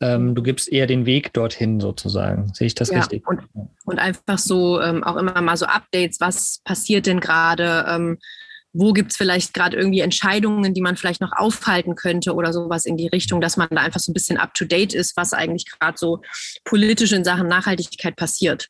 Ähm, 0.00 0.34
du 0.34 0.42
gibst 0.42 0.72
eher 0.72 0.88
den 0.88 1.06
Weg 1.06 1.32
dorthin 1.32 1.78
sozusagen. 1.78 2.52
Sehe 2.52 2.66
ich 2.66 2.74
das 2.74 2.90
ja, 2.90 2.98
richtig? 2.98 3.26
Und, 3.26 3.42
und 3.84 3.98
einfach 4.00 4.38
so 4.38 4.80
ähm, 4.80 5.04
auch 5.04 5.16
immer 5.16 5.40
mal 5.40 5.56
so 5.56 5.66
Updates, 5.66 6.20
was 6.20 6.60
passiert 6.64 7.06
denn 7.06 7.20
gerade? 7.20 7.84
Ähm, 7.88 8.18
wo 8.72 8.92
gibt 8.92 9.12
es 9.12 9.16
vielleicht 9.16 9.54
gerade 9.54 9.76
irgendwie 9.76 10.00
Entscheidungen, 10.00 10.74
die 10.74 10.80
man 10.80 10.96
vielleicht 10.96 11.20
noch 11.20 11.32
aufhalten 11.32 11.94
könnte 11.94 12.34
oder 12.34 12.52
sowas 12.52 12.86
in 12.86 12.96
die 12.96 13.08
Richtung, 13.08 13.40
dass 13.40 13.56
man 13.56 13.68
da 13.70 13.82
einfach 13.82 14.00
so 14.00 14.10
ein 14.10 14.14
bisschen 14.14 14.38
up-to-date 14.38 14.94
ist, 14.94 15.16
was 15.16 15.34
eigentlich 15.34 15.66
gerade 15.70 15.98
so 15.98 16.22
politisch 16.64 17.12
in 17.12 17.24
Sachen 17.24 17.48
Nachhaltigkeit 17.48 18.16
passiert. 18.16 18.68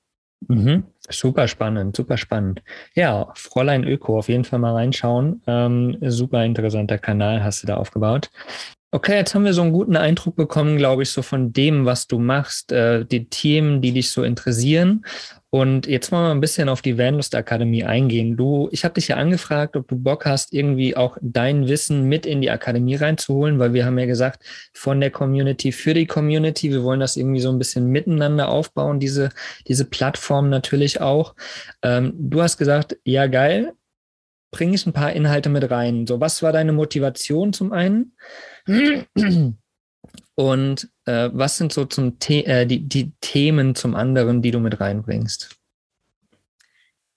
Mhm. 0.49 0.85
Super 1.09 1.47
spannend, 1.49 1.97
super 1.97 2.16
spannend. 2.16 2.62
Ja, 2.94 3.32
Fräulein 3.35 3.85
Öko, 3.85 4.18
auf 4.18 4.28
jeden 4.28 4.44
Fall 4.44 4.59
mal 4.59 4.73
reinschauen. 4.73 5.42
Ähm, 5.47 5.99
super 6.00 6.44
interessanter 6.44 6.99
Kanal 6.99 7.44
hast 7.44 7.62
du 7.62 7.66
da 7.66 7.76
aufgebaut. 7.76 8.30
Okay, 8.95 9.17
jetzt 9.17 9.35
haben 9.35 9.47
wir 9.47 9.55
so 9.55 9.63
einen 9.63 9.73
guten 9.73 9.97
Eindruck 9.97 10.37
bekommen, 10.37 10.77
glaube 10.77 11.03
ich, 11.03 11.09
so 11.09 11.23
von 11.23 11.51
dem, 11.51 11.87
was 11.87 12.09
du 12.09 12.19
machst, 12.19 12.73
äh, 12.73 13.07
die 13.07 13.25
Themen, 13.25 13.81
die 13.81 13.93
dich 13.93 14.11
so 14.11 14.23
interessieren. 14.23 15.07
Und 15.49 15.87
jetzt 15.87 16.13
wollen 16.13 16.25
wir 16.25 16.31
ein 16.31 16.43
bisschen 16.43 16.69
auf 16.69 16.83
die 16.83 16.99
Vanlust 16.99 17.35
Akademie 17.35 17.85
eingehen. 17.85 18.37
Du, 18.37 18.69
ich 18.71 18.85
habe 18.85 18.93
dich 18.93 19.09
ja 19.09 19.17
angefragt, 19.17 19.77
ob 19.77 19.89
du 19.89 19.97
Bock 19.97 20.27
hast, 20.27 20.53
irgendwie 20.53 20.95
auch 20.95 21.17
dein 21.23 21.69
Wissen 21.69 22.05
mit 22.05 22.27
in 22.27 22.43
die 22.43 22.51
Akademie 22.51 22.97
reinzuholen, 22.97 23.59
weil 23.59 23.73
wir 23.73 23.87
haben 23.87 23.99
ja 23.99 24.05
gesagt, 24.05 24.45
von 24.75 25.01
der 25.01 25.11
Community 25.11 25.73
für 25.73 25.95
die 25.95 26.07
Community. 26.07 26.71
Wir 26.71 26.83
wollen 26.83 27.01
das 27.01 27.17
irgendwie 27.17 27.41
so 27.41 27.49
ein 27.49 27.59
bisschen 27.59 27.87
miteinander 27.87 28.49
aufbauen, 28.49 29.01
diese, 29.01 29.31
diese 29.69 29.87
Plattform 29.87 30.51
natürlich 30.51 31.01
auch. 31.01 31.35
Ähm, 31.81 32.13
du 32.19 32.43
hast 32.43 32.59
gesagt, 32.59 32.99
ja, 33.05 33.27
geil, 33.27 33.73
bringe 34.52 34.76
ich 34.76 34.87
ein 34.87 34.92
paar 34.92 35.12
Inhalte 35.12 35.49
mit 35.49 35.68
rein. 35.71 36.06
So, 36.06 36.21
was 36.21 36.42
war 36.42 36.52
deine 36.52 36.73
Motivation 36.73 37.52
zum 37.52 37.73
einen? 37.73 38.14
Und 40.35 40.88
äh, 41.04 41.30
was 41.32 41.59
sind 41.59 41.73
so 41.73 41.85
zum 41.85 42.16
The 42.23 42.44
äh, 42.44 42.66
die, 42.66 42.88
die 42.88 43.12
Themen 43.21 43.75
zum 43.75 43.97
anderen, 43.97 44.42
die 44.42 44.50
du 44.52 44.61
mit 44.61 44.80
reinbringst? 44.80 45.56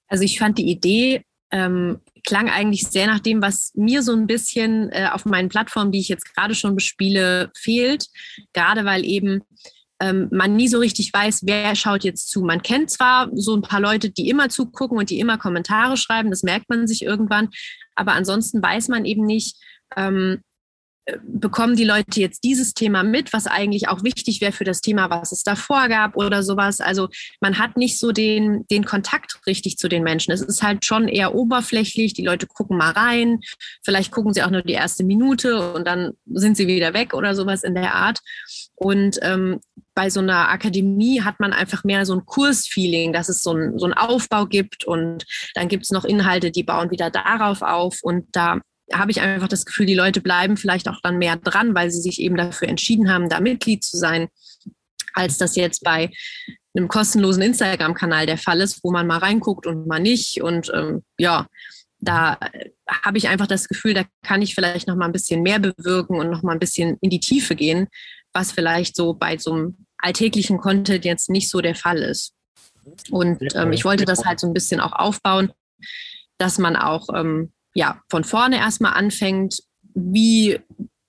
Also 0.07 0.23
ich 0.23 0.39
fand 0.39 0.57
die 0.57 0.69
Idee 0.69 1.23
ähm, 1.51 2.01
klang 2.25 2.49
eigentlich 2.49 2.87
sehr 2.87 3.07
nach 3.07 3.19
dem, 3.19 3.41
was 3.41 3.71
mir 3.75 4.01
so 4.01 4.13
ein 4.13 4.27
bisschen 4.27 4.89
äh, 4.91 5.09
auf 5.11 5.25
meinen 5.25 5.49
Plattformen, 5.49 5.91
die 5.91 5.99
ich 5.99 6.09
jetzt 6.09 6.33
gerade 6.35 6.55
schon 6.55 6.75
bespiele, 6.75 7.51
fehlt. 7.55 8.07
Gerade 8.53 8.85
weil 8.85 9.05
eben 9.05 9.41
ähm, 10.05 10.27
man 10.31 10.55
nie 10.55 10.67
so 10.67 10.77
richtig 10.77 11.11
weiß, 11.11 11.41
wer 11.45 11.75
schaut 11.75 12.03
jetzt 12.03 12.29
zu. 12.29 12.41
Man 12.41 12.61
kennt 12.61 12.91
zwar 12.91 13.29
so 13.33 13.55
ein 13.55 13.63
paar 13.63 13.79
Leute, 13.79 14.11
die 14.11 14.29
immer 14.29 14.49
zugucken 14.49 14.97
und 14.97 15.09
die 15.09 15.19
immer 15.19 15.37
Kommentare 15.37 15.97
schreiben, 15.97 16.29
das 16.29 16.43
merkt 16.43 16.69
man 16.69 16.87
sich 16.87 17.01
irgendwann, 17.01 17.49
aber 17.95 18.13
ansonsten 18.13 18.61
weiß 18.61 18.89
man 18.89 19.05
eben 19.05 19.25
nicht, 19.25 19.57
ähm, 19.97 20.41
bekommen 21.23 21.75
die 21.75 21.83
Leute 21.83 22.19
jetzt 22.19 22.43
dieses 22.43 22.73
Thema 22.73 23.03
mit, 23.03 23.31
was 23.31 23.45
eigentlich 23.45 23.89
auch 23.89 24.03
wichtig 24.03 24.41
wäre 24.41 24.51
für 24.51 24.63
das 24.63 24.81
Thema, 24.81 25.09
was 25.09 25.31
es 25.31 25.43
davor 25.43 25.87
gab 25.87 26.17
oder 26.17 26.41
sowas. 26.41 26.81
Also 26.81 27.09
man 27.41 27.59
hat 27.59 27.77
nicht 27.77 27.99
so 27.99 28.11
den, 28.11 28.65
den 28.71 28.85
Kontakt 28.85 29.39
richtig 29.45 29.77
zu 29.77 29.87
den 29.87 30.03
Menschen. 30.03 30.31
Es 30.31 30.41
ist 30.41 30.63
halt 30.63 30.83
schon 30.85 31.07
eher 31.07 31.35
oberflächlich. 31.35 32.13
Die 32.13 32.25
Leute 32.25 32.47
gucken 32.47 32.77
mal 32.77 32.91
rein. 32.91 33.39
Vielleicht 33.83 34.11
gucken 34.11 34.33
sie 34.33 34.41
auch 34.43 34.49
nur 34.49 34.63
die 34.63 34.73
erste 34.73 35.03
Minute 35.03 35.73
und 35.73 35.85
dann 35.85 36.13
sind 36.25 36.57
sie 36.57 36.67
wieder 36.67 36.93
weg 36.93 37.13
oder 37.13 37.35
sowas 37.35 37.63
in 37.63 37.75
der 37.75 37.93
Art. 37.93 38.19
Und 38.75 39.19
ähm, 39.21 39.59
bei 39.93 40.09
so 40.09 40.19
einer 40.19 40.49
Akademie 40.49 41.21
hat 41.21 41.39
man 41.39 41.53
einfach 41.53 41.83
mehr 41.83 42.05
so 42.05 42.13
ein 42.13 42.25
Kursfeeling, 42.25 43.13
dass 43.13 43.29
es 43.29 43.41
so 43.41 43.53
ein, 43.53 43.77
so 43.77 43.85
einen 43.85 43.93
Aufbau 43.93 44.45
gibt 44.45 44.85
und 44.85 45.25
dann 45.53 45.67
gibt 45.67 45.83
es 45.83 45.91
noch 45.91 46.03
Inhalte, 46.03 46.51
die 46.51 46.63
bauen 46.63 46.91
wieder 46.91 47.09
darauf 47.11 47.61
auf 47.61 47.99
und 48.01 48.27
da 48.33 48.59
habe 48.93 49.11
ich 49.11 49.21
einfach 49.21 49.47
das 49.47 49.65
Gefühl, 49.65 49.85
die 49.85 49.95
Leute 49.95 50.21
bleiben 50.21 50.57
vielleicht 50.57 50.87
auch 50.87 50.99
dann 51.01 51.17
mehr 51.17 51.37
dran, 51.37 51.73
weil 51.75 51.91
sie 51.91 52.01
sich 52.01 52.21
eben 52.21 52.37
dafür 52.37 52.67
entschieden 52.67 53.09
haben, 53.09 53.29
da 53.29 53.39
Mitglied 53.39 53.83
zu 53.83 53.97
sein, 53.97 54.27
als 55.13 55.37
das 55.37 55.55
jetzt 55.55 55.83
bei 55.83 56.11
einem 56.75 56.87
kostenlosen 56.87 57.41
Instagram-Kanal 57.41 58.25
der 58.25 58.37
Fall 58.37 58.61
ist, 58.61 58.83
wo 58.83 58.91
man 58.91 59.07
mal 59.07 59.19
reinguckt 59.19 59.65
und 59.65 59.87
mal 59.87 59.99
nicht. 59.99 60.41
Und 60.41 60.71
ähm, 60.75 61.03
ja, 61.17 61.47
da 61.99 62.37
habe 62.89 63.17
ich 63.17 63.27
einfach 63.29 63.47
das 63.47 63.67
Gefühl, 63.67 63.93
da 63.93 64.03
kann 64.23 64.41
ich 64.41 64.53
vielleicht 64.53 64.87
noch 64.87 64.95
mal 64.95 65.05
ein 65.05 65.13
bisschen 65.13 65.41
mehr 65.41 65.59
bewirken 65.59 66.19
und 66.19 66.29
noch 66.29 66.43
mal 66.43 66.51
ein 66.51 66.59
bisschen 66.59 66.97
in 67.01 67.09
die 67.09 67.21
Tiefe 67.21 67.55
gehen, 67.55 67.87
was 68.33 68.51
vielleicht 68.51 68.95
so 68.95 69.13
bei 69.13 69.37
so 69.37 69.53
einem 69.53 69.85
alltäglichen 69.97 70.57
Content 70.57 71.05
jetzt 71.05 71.29
nicht 71.29 71.49
so 71.49 71.61
der 71.61 71.75
Fall 71.75 71.97
ist. 71.97 72.33
Und 73.09 73.55
ähm, 73.55 73.71
ich 73.71 73.85
wollte 73.85 74.05
das 74.05 74.25
halt 74.25 74.39
so 74.39 74.47
ein 74.47 74.53
bisschen 74.53 74.79
auch 74.79 74.93
aufbauen, 74.93 75.51
dass 76.37 76.59
man 76.59 76.75
auch 76.75 77.07
ähm, 77.15 77.53
ja, 77.75 78.01
von 78.09 78.23
vorne 78.23 78.57
erstmal 78.57 78.93
anfängt, 78.93 79.59
wie 79.93 80.59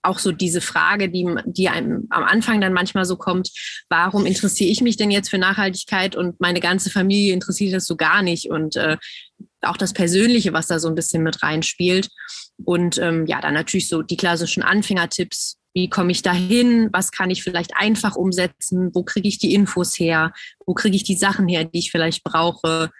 auch 0.02 0.18
so 0.18 0.30
diese 0.30 0.60
Frage, 0.60 1.08
die, 1.08 1.26
die 1.46 1.68
einem 1.68 2.06
am 2.10 2.22
Anfang 2.22 2.60
dann 2.60 2.72
manchmal 2.72 3.04
so 3.04 3.16
kommt, 3.16 3.50
warum 3.88 4.26
interessiere 4.26 4.70
ich 4.70 4.80
mich 4.80 4.96
denn 4.96 5.10
jetzt 5.10 5.30
für 5.30 5.38
Nachhaltigkeit 5.38 6.14
und 6.14 6.40
meine 6.40 6.60
ganze 6.60 6.90
Familie 6.90 7.32
interessiert 7.32 7.74
das 7.74 7.86
so 7.86 7.96
gar 7.96 8.22
nicht 8.22 8.48
und 8.50 8.76
äh, 8.76 8.96
auch 9.62 9.76
das 9.76 9.92
Persönliche, 9.92 10.52
was 10.52 10.68
da 10.68 10.78
so 10.78 10.88
ein 10.88 10.94
bisschen 10.94 11.22
mit 11.22 11.42
reinspielt. 11.42 12.08
Und 12.64 12.98
ähm, 12.98 13.26
ja, 13.26 13.40
dann 13.40 13.54
natürlich 13.54 13.88
so 13.88 14.02
die 14.02 14.16
klassischen 14.16 14.62
Anfängertipps. 14.62 15.58
Wie 15.74 15.90
komme 15.90 16.12
ich 16.12 16.22
dahin? 16.22 16.88
Was 16.92 17.10
kann 17.10 17.30
ich 17.30 17.42
vielleicht 17.42 17.76
einfach 17.76 18.14
umsetzen? 18.14 18.90
Wo 18.94 19.02
kriege 19.02 19.28
ich 19.28 19.38
die 19.38 19.54
Infos 19.54 19.98
her? 19.98 20.32
Wo 20.64 20.72
kriege 20.72 20.96
ich 20.96 21.04
die 21.04 21.16
Sachen 21.16 21.48
her, 21.48 21.64
die 21.64 21.80
ich 21.80 21.90
vielleicht 21.90 22.22
brauche? 22.22 22.92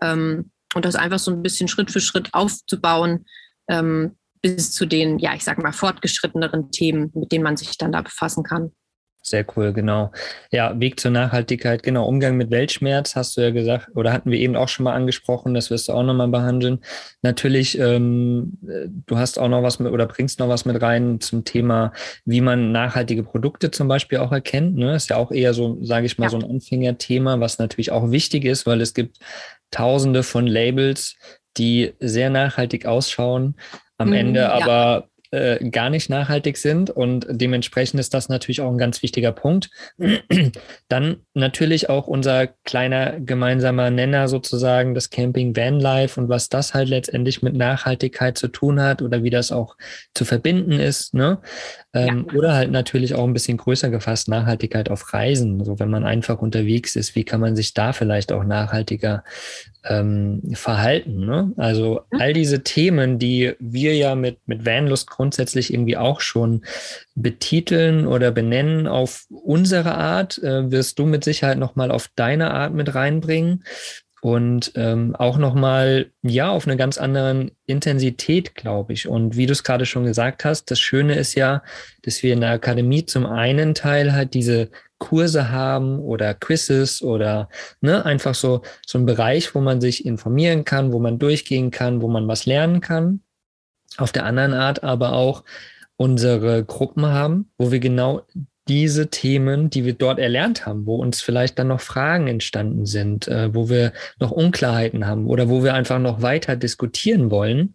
Ähm, 0.00 0.51
und 0.74 0.84
das 0.84 0.96
einfach 0.96 1.18
so 1.18 1.30
ein 1.30 1.42
bisschen 1.42 1.68
Schritt 1.68 1.90
für 1.90 2.00
Schritt 2.00 2.30
aufzubauen, 2.32 3.26
ähm, 3.68 4.16
bis 4.42 4.72
zu 4.72 4.86
den, 4.86 5.18
ja, 5.18 5.34
ich 5.34 5.44
sag 5.44 5.62
mal, 5.62 5.72
fortgeschritteneren 5.72 6.70
Themen, 6.72 7.10
mit 7.14 7.32
denen 7.32 7.44
man 7.44 7.56
sich 7.56 7.78
dann 7.78 7.92
da 7.92 8.02
befassen 8.02 8.42
kann. 8.42 8.72
Sehr 9.24 9.46
cool, 9.56 9.72
genau. 9.72 10.10
Ja, 10.50 10.78
Weg 10.80 10.98
zur 10.98 11.12
Nachhaltigkeit, 11.12 11.84
genau. 11.84 12.06
Umgang 12.06 12.36
mit 12.36 12.50
Weltschmerz 12.50 13.14
hast 13.14 13.36
du 13.36 13.40
ja 13.40 13.50
gesagt, 13.50 13.88
oder 13.94 14.12
hatten 14.12 14.32
wir 14.32 14.38
eben 14.40 14.56
auch 14.56 14.66
schon 14.66 14.82
mal 14.82 14.94
angesprochen, 14.94 15.54
das 15.54 15.70
wirst 15.70 15.88
du 15.88 15.92
auch 15.92 16.02
nochmal 16.02 16.26
behandeln. 16.26 16.80
Natürlich, 17.22 17.78
ähm, 17.78 18.58
du 18.60 19.16
hast 19.16 19.38
auch 19.38 19.46
noch 19.46 19.62
was 19.62 19.78
mit 19.78 19.92
oder 19.92 20.06
bringst 20.06 20.40
noch 20.40 20.48
was 20.48 20.64
mit 20.64 20.82
rein 20.82 21.20
zum 21.20 21.44
Thema, 21.44 21.92
wie 22.24 22.40
man 22.40 22.72
nachhaltige 22.72 23.22
Produkte 23.22 23.70
zum 23.70 23.86
Beispiel 23.86 24.18
auch 24.18 24.32
erkennt. 24.32 24.76
Ne? 24.76 24.96
Ist 24.96 25.10
ja 25.10 25.18
auch 25.18 25.30
eher 25.30 25.54
so, 25.54 25.78
sage 25.84 26.06
ich 26.06 26.18
mal, 26.18 26.26
ja. 26.26 26.30
so 26.30 26.38
ein 26.38 26.50
Anfängerthema, 26.50 27.38
was 27.38 27.60
natürlich 27.60 27.92
auch 27.92 28.10
wichtig 28.10 28.44
ist, 28.44 28.66
weil 28.66 28.80
es 28.80 28.92
gibt 28.92 29.20
tausende 29.72 30.22
von 30.22 30.46
Labels, 30.46 31.16
die 31.56 31.94
sehr 31.98 32.30
nachhaltig 32.30 32.86
ausschauen, 32.86 33.56
am 33.98 34.08
mhm, 34.08 34.14
Ende 34.14 34.40
ja. 34.40 34.52
aber 34.52 35.08
äh, 35.32 35.68
gar 35.70 35.88
nicht 35.88 36.10
nachhaltig 36.10 36.58
sind 36.58 36.90
und 36.90 37.26
dementsprechend 37.28 37.98
ist 37.98 38.12
das 38.12 38.28
natürlich 38.28 38.60
auch 38.60 38.70
ein 38.70 38.76
ganz 38.76 39.02
wichtiger 39.02 39.32
Punkt. 39.32 39.70
Dann 40.88 41.16
natürlich 41.32 41.88
auch 41.88 42.06
unser 42.06 42.48
kleiner 42.64 43.18
gemeinsamer 43.18 43.90
Nenner 43.90 44.28
sozusagen, 44.28 44.94
das 44.94 45.08
Camping 45.08 45.56
Van 45.56 45.80
Life 45.80 46.20
und 46.20 46.28
was 46.28 46.50
das 46.50 46.74
halt 46.74 46.90
letztendlich 46.90 47.40
mit 47.40 47.54
Nachhaltigkeit 47.54 48.36
zu 48.36 48.48
tun 48.48 48.80
hat 48.80 49.00
oder 49.00 49.22
wie 49.22 49.30
das 49.30 49.52
auch 49.52 49.76
zu 50.14 50.26
verbinden 50.26 50.72
ist. 50.72 51.14
Ne? 51.14 51.38
Ähm, 51.94 52.26
ja. 52.28 52.38
Oder 52.38 52.54
halt 52.54 52.70
natürlich 52.70 53.14
auch 53.14 53.24
ein 53.24 53.32
bisschen 53.32 53.56
größer 53.56 53.88
gefasst 53.88 54.28
Nachhaltigkeit 54.28 54.90
auf 54.90 55.14
Reisen. 55.14 55.64
So 55.64 55.78
wenn 55.78 55.90
man 55.90 56.04
einfach 56.04 56.40
unterwegs 56.40 56.94
ist, 56.94 57.16
wie 57.16 57.24
kann 57.24 57.40
man 57.40 57.56
sich 57.56 57.72
da 57.72 57.94
vielleicht 57.94 58.32
auch 58.32 58.44
nachhaltiger 58.44 59.24
ähm, 59.84 60.42
verhalten? 60.52 61.26
Ne? 61.26 61.52
Also 61.56 62.02
mhm. 62.10 62.20
all 62.20 62.32
diese 62.32 62.62
Themen, 62.62 63.18
die 63.18 63.54
wir 63.58 63.96
ja 63.96 64.14
mit, 64.14 64.38
mit 64.46 64.64
Vanlust 64.64 65.08
grundsätzlich 65.08 65.72
irgendwie 65.72 65.96
auch 65.96 66.20
schon 66.20 66.64
betiteln 67.14 68.06
oder 68.06 68.30
benennen 68.30 68.86
auf 68.86 69.24
unsere 69.28 69.94
Art, 69.94 70.38
äh, 70.42 70.70
wirst 70.70 70.98
du 70.98 71.06
mit 71.06 71.24
Sicherheit 71.24 71.58
nochmal 71.58 71.90
auf 71.90 72.08
deine 72.14 72.52
Art 72.52 72.74
mit 72.74 72.94
reinbringen. 72.94 73.64
und 74.20 74.70
ähm, 74.76 75.16
auch 75.16 75.36
nochmal, 75.36 76.12
ja, 76.22 76.50
auf 76.50 76.68
eine 76.68 76.76
ganz 76.76 76.96
anderen 76.96 77.50
Intensität, 77.66 78.54
glaube 78.54 78.92
ich. 78.92 79.08
Und 79.08 79.36
wie 79.36 79.46
du 79.46 79.52
es 79.52 79.64
gerade 79.64 79.84
schon 79.84 80.04
gesagt 80.04 80.44
hast, 80.44 80.70
das 80.70 80.78
Schöne 80.78 81.16
ist 81.16 81.34
ja, 81.34 81.64
dass 82.02 82.22
wir 82.22 82.32
in 82.32 82.40
der 82.40 82.50
Akademie 82.50 83.04
zum 83.04 83.26
einen 83.26 83.74
Teil 83.74 84.12
halt 84.12 84.34
diese 84.34 84.70
Kurse 85.02 85.50
haben 85.50 85.98
oder 85.98 86.32
Quizzes 86.32 87.02
oder 87.02 87.48
ne, 87.80 88.06
einfach 88.06 88.36
so, 88.36 88.62
so 88.86 88.98
ein 88.98 89.04
Bereich, 89.04 89.52
wo 89.52 89.60
man 89.60 89.80
sich 89.80 90.06
informieren 90.06 90.64
kann, 90.64 90.92
wo 90.92 91.00
man 91.00 91.18
durchgehen 91.18 91.72
kann, 91.72 92.02
wo 92.02 92.08
man 92.08 92.28
was 92.28 92.46
lernen 92.46 92.80
kann. 92.80 93.20
Auf 93.96 94.12
der 94.12 94.24
anderen 94.24 94.54
Art 94.54 94.84
aber 94.84 95.12
auch 95.12 95.42
unsere 95.96 96.64
Gruppen 96.64 97.06
haben, 97.06 97.50
wo 97.58 97.72
wir 97.72 97.80
genau 97.80 98.22
diese 98.68 99.10
Themen, 99.10 99.70
die 99.70 99.84
wir 99.84 99.94
dort 99.94 100.20
erlernt 100.20 100.66
haben, 100.66 100.86
wo 100.86 100.94
uns 100.94 101.20
vielleicht 101.20 101.58
dann 101.58 101.66
noch 101.68 101.80
Fragen 101.80 102.28
entstanden 102.28 102.86
sind, 102.86 103.26
äh, 103.26 103.52
wo 103.52 103.68
wir 103.68 103.92
noch 104.20 104.30
Unklarheiten 104.30 105.04
haben 105.04 105.26
oder 105.26 105.48
wo 105.48 105.64
wir 105.64 105.74
einfach 105.74 105.98
noch 105.98 106.22
weiter 106.22 106.54
diskutieren 106.54 107.32
wollen, 107.32 107.74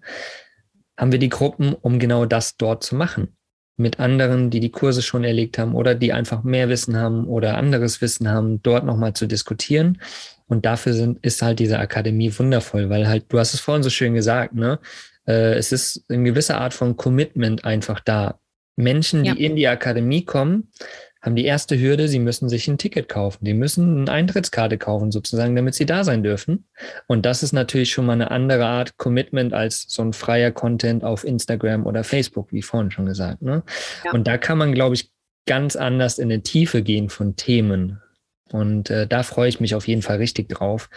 haben 0.98 1.12
wir 1.12 1.20
die 1.20 1.30
Gruppen, 1.30 1.74
um 1.74 2.00
genau 2.00 2.26
das 2.26 2.56
dort 2.56 2.86
zu 2.86 2.96
machen. 2.96 3.37
Mit 3.78 4.00
anderen, 4.00 4.50
die 4.50 4.60
die 4.60 4.72
Kurse 4.72 5.02
schon 5.02 5.24
erlegt 5.24 5.58
haben 5.58 5.76
oder 5.76 5.96
die 5.96 6.12
einfach 6.12 6.44
mehr 6.44 6.68
Wissen 6.68 6.98
haben 6.98 7.28
oder 7.28 7.58
anderes 7.58 8.02
Wissen 8.02 8.28
haben, 8.30 8.62
dort 8.64 8.86
nochmal 8.86 9.14
zu 9.14 9.28
diskutieren. 9.28 10.02
Und 10.48 10.66
dafür 10.66 10.94
sind, 10.94 11.24
ist 11.24 11.42
halt 11.42 11.60
diese 11.60 11.78
Akademie 11.78 12.34
wundervoll, 12.38 12.90
weil 12.90 13.08
halt, 13.08 13.26
du 13.30 13.38
hast 13.38 13.54
es 13.54 13.60
vorhin 13.60 13.84
so 13.84 13.90
schön 13.90 14.14
gesagt, 14.14 14.56
ne? 14.56 14.80
Äh, 15.28 15.56
es 15.56 15.72
ist 15.72 16.06
eine 16.10 16.24
gewisse 16.24 16.58
Art 16.58 16.74
von 16.74 16.98
Commitment 16.98 17.66
einfach 17.66 18.00
da 18.00 18.40
Menschen, 18.78 19.24
die 19.24 19.30
ja. 19.30 19.36
in 19.36 19.56
die 19.56 19.68
Akademie 19.68 20.24
kommen, 20.24 20.70
haben 21.28 21.36
die 21.36 21.46
erste 21.46 21.80
Hürde, 21.80 22.08
sie 22.08 22.20
müssen 22.20 22.50
sich 22.50 22.68
ein 22.68 22.78
Ticket 22.78 23.10
kaufen. 23.10 23.46
Die 23.46 23.54
müssen 23.54 24.02
eine 24.02 24.12
Eintrittskarte 24.12 24.78
kaufen, 24.78 25.12
sozusagen, 25.12 25.56
damit 25.56 25.76
sie 25.76 25.86
da 25.86 26.04
sein 26.04 26.24
dürfen. 26.24 26.66
Und 27.06 27.26
das 27.26 27.44
ist 27.44 27.52
natürlich 27.52 27.92
schon 27.92 28.06
mal 28.06 28.14
eine 28.14 28.32
andere 28.32 28.66
Art 28.66 28.98
Commitment 28.98 29.54
als 29.54 29.86
so 29.88 30.02
ein 30.02 30.14
freier 30.14 30.52
Content 30.52 31.04
auf 31.04 31.24
Instagram 31.24 31.86
oder 31.86 32.04
Facebook, 32.04 32.52
wie 32.52 32.62
vorhin 32.62 32.92
schon 32.92 33.06
gesagt. 33.06 33.42
Ne? 33.42 33.64
Ja. 34.06 34.12
Und 34.14 34.26
da 34.26 34.38
kann 34.38 34.58
man, 34.58 34.74
glaube 34.74 34.96
ich, 34.96 35.12
ganz 35.46 35.76
anders 35.76 36.18
in 36.18 36.30
die 36.30 36.42
Tiefe 36.42 36.82
gehen 36.82 37.10
von 37.10 37.36
Themen. 37.36 38.02
Und 38.52 38.90
äh, 38.90 39.06
da 39.06 39.24
freue 39.24 39.50
ich 39.50 39.60
mich 39.60 39.76
auf 39.76 39.88
jeden 39.88 40.02
Fall 40.02 40.18
richtig 40.18 40.50
drauf. 40.50 40.90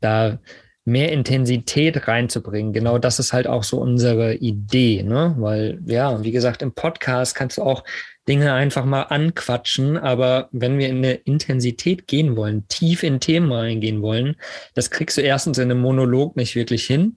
Da 0.00 0.38
mehr 0.84 1.12
Intensität 1.12 2.08
reinzubringen. 2.08 2.72
Genau 2.72 2.98
das 2.98 3.18
ist 3.18 3.32
halt 3.32 3.46
auch 3.46 3.64
so 3.64 3.80
unsere 3.80 4.34
Idee, 4.34 5.02
ne? 5.02 5.34
Weil, 5.38 5.78
ja, 5.86 6.22
wie 6.22 6.32
gesagt, 6.32 6.62
im 6.62 6.72
Podcast 6.72 7.34
kannst 7.34 7.58
du 7.58 7.62
auch 7.62 7.84
Dinge 8.30 8.52
einfach 8.52 8.84
mal 8.84 9.02
anquatschen, 9.02 9.96
aber 9.98 10.48
wenn 10.52 10.78
wir 10.78 10.88
in 10.88 10.98
eine 10.98 11.14
Intensität 11.14 12.06
gehen 12.06 12.36
wollen, 12.36 12.68
tief 12.68 13.02
in 13.02 13.18
Themen 13.18 13.50
reingehen 13.50 14.02
wollen, 14.02 14.36
das 14.74 14.92
kriegst 14.92 15.18
du 15.18 15.20
erstens 15.20 15.58
in 15.58 15.68
einem 15.68 15.80
Monolog 15.80 16.36
nicht 16.36 16.54
wirklich 16.54 16.86
hin, 16.86 17.16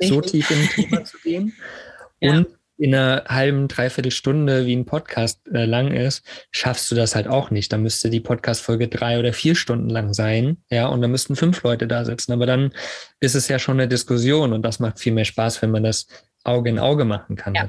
so 0.00 0.22
tief 0.22 0.50
in 0.50 0.60
ein 0.62 0.68
Thema 0.70 1.04
zu 1.04 1.18
gehen. 1.18 1.52
Ja. 2.20 2.38
Und 2.38 2.46
in 2.78 2.94
einer 2.94 3.24
halben, 3.28 3.68
dreiviertel 3.68 4.10
Stunde, 4.10 4.64
wie 4.64 4.74
ein 4.74 4.86
Podcast 4.86 5.46
äh, 5.52 5.66
lang 5.66 5.92
ist, 5.92 6.24
schaffst 6.50 6.90
du 6.90 6.94
das 6.94 7.14
halt 7.14 7.28
auch 7.28 7.50
nicht. 7.50 7.70
Da 7.70 7.76
müsste 7.76 8.08
die 8.08 8.20
Podcast-Folge 8.20 8.88
drei 8.88 9.18
oder 9.18 9.34
vier 9.34 9.56
Stunden 9.56 9.90
lang 9.90 10.14
sein, 10.14 10.56
ja, 10.70 10.86
und 10.86 11.02
da 11.02 11.08
müssten 11.08 11.36
fünf 11.36 11.62
Leute 11.62 11.86
da 11.86 12.06
sitzen. 12.06 12.32
Aber 12.32 12.46
dann 12.46 12.72
ist 13.20 13.34
es 13.34 13.48
ja 13.48 13.58
schon 13.58 13.78
eine 13.78 13.86
Diskussion 13.86 14.54
und 14.54 14.62
das 14.62 14.80
macht 14.80 14.98
viel 14.98 15.12
mehr 15.12 15.26
Spaß, 15.26 15.60
wenn 15.60 15.72
man 15.72 15.82
das 15.82 16.06
Auge 16.42 16.70
in 16.70 16.78
Auge 16.78 17.04
machen 17.04 17.36
kann. 17.36 17.54
Ja. 17.54 17.68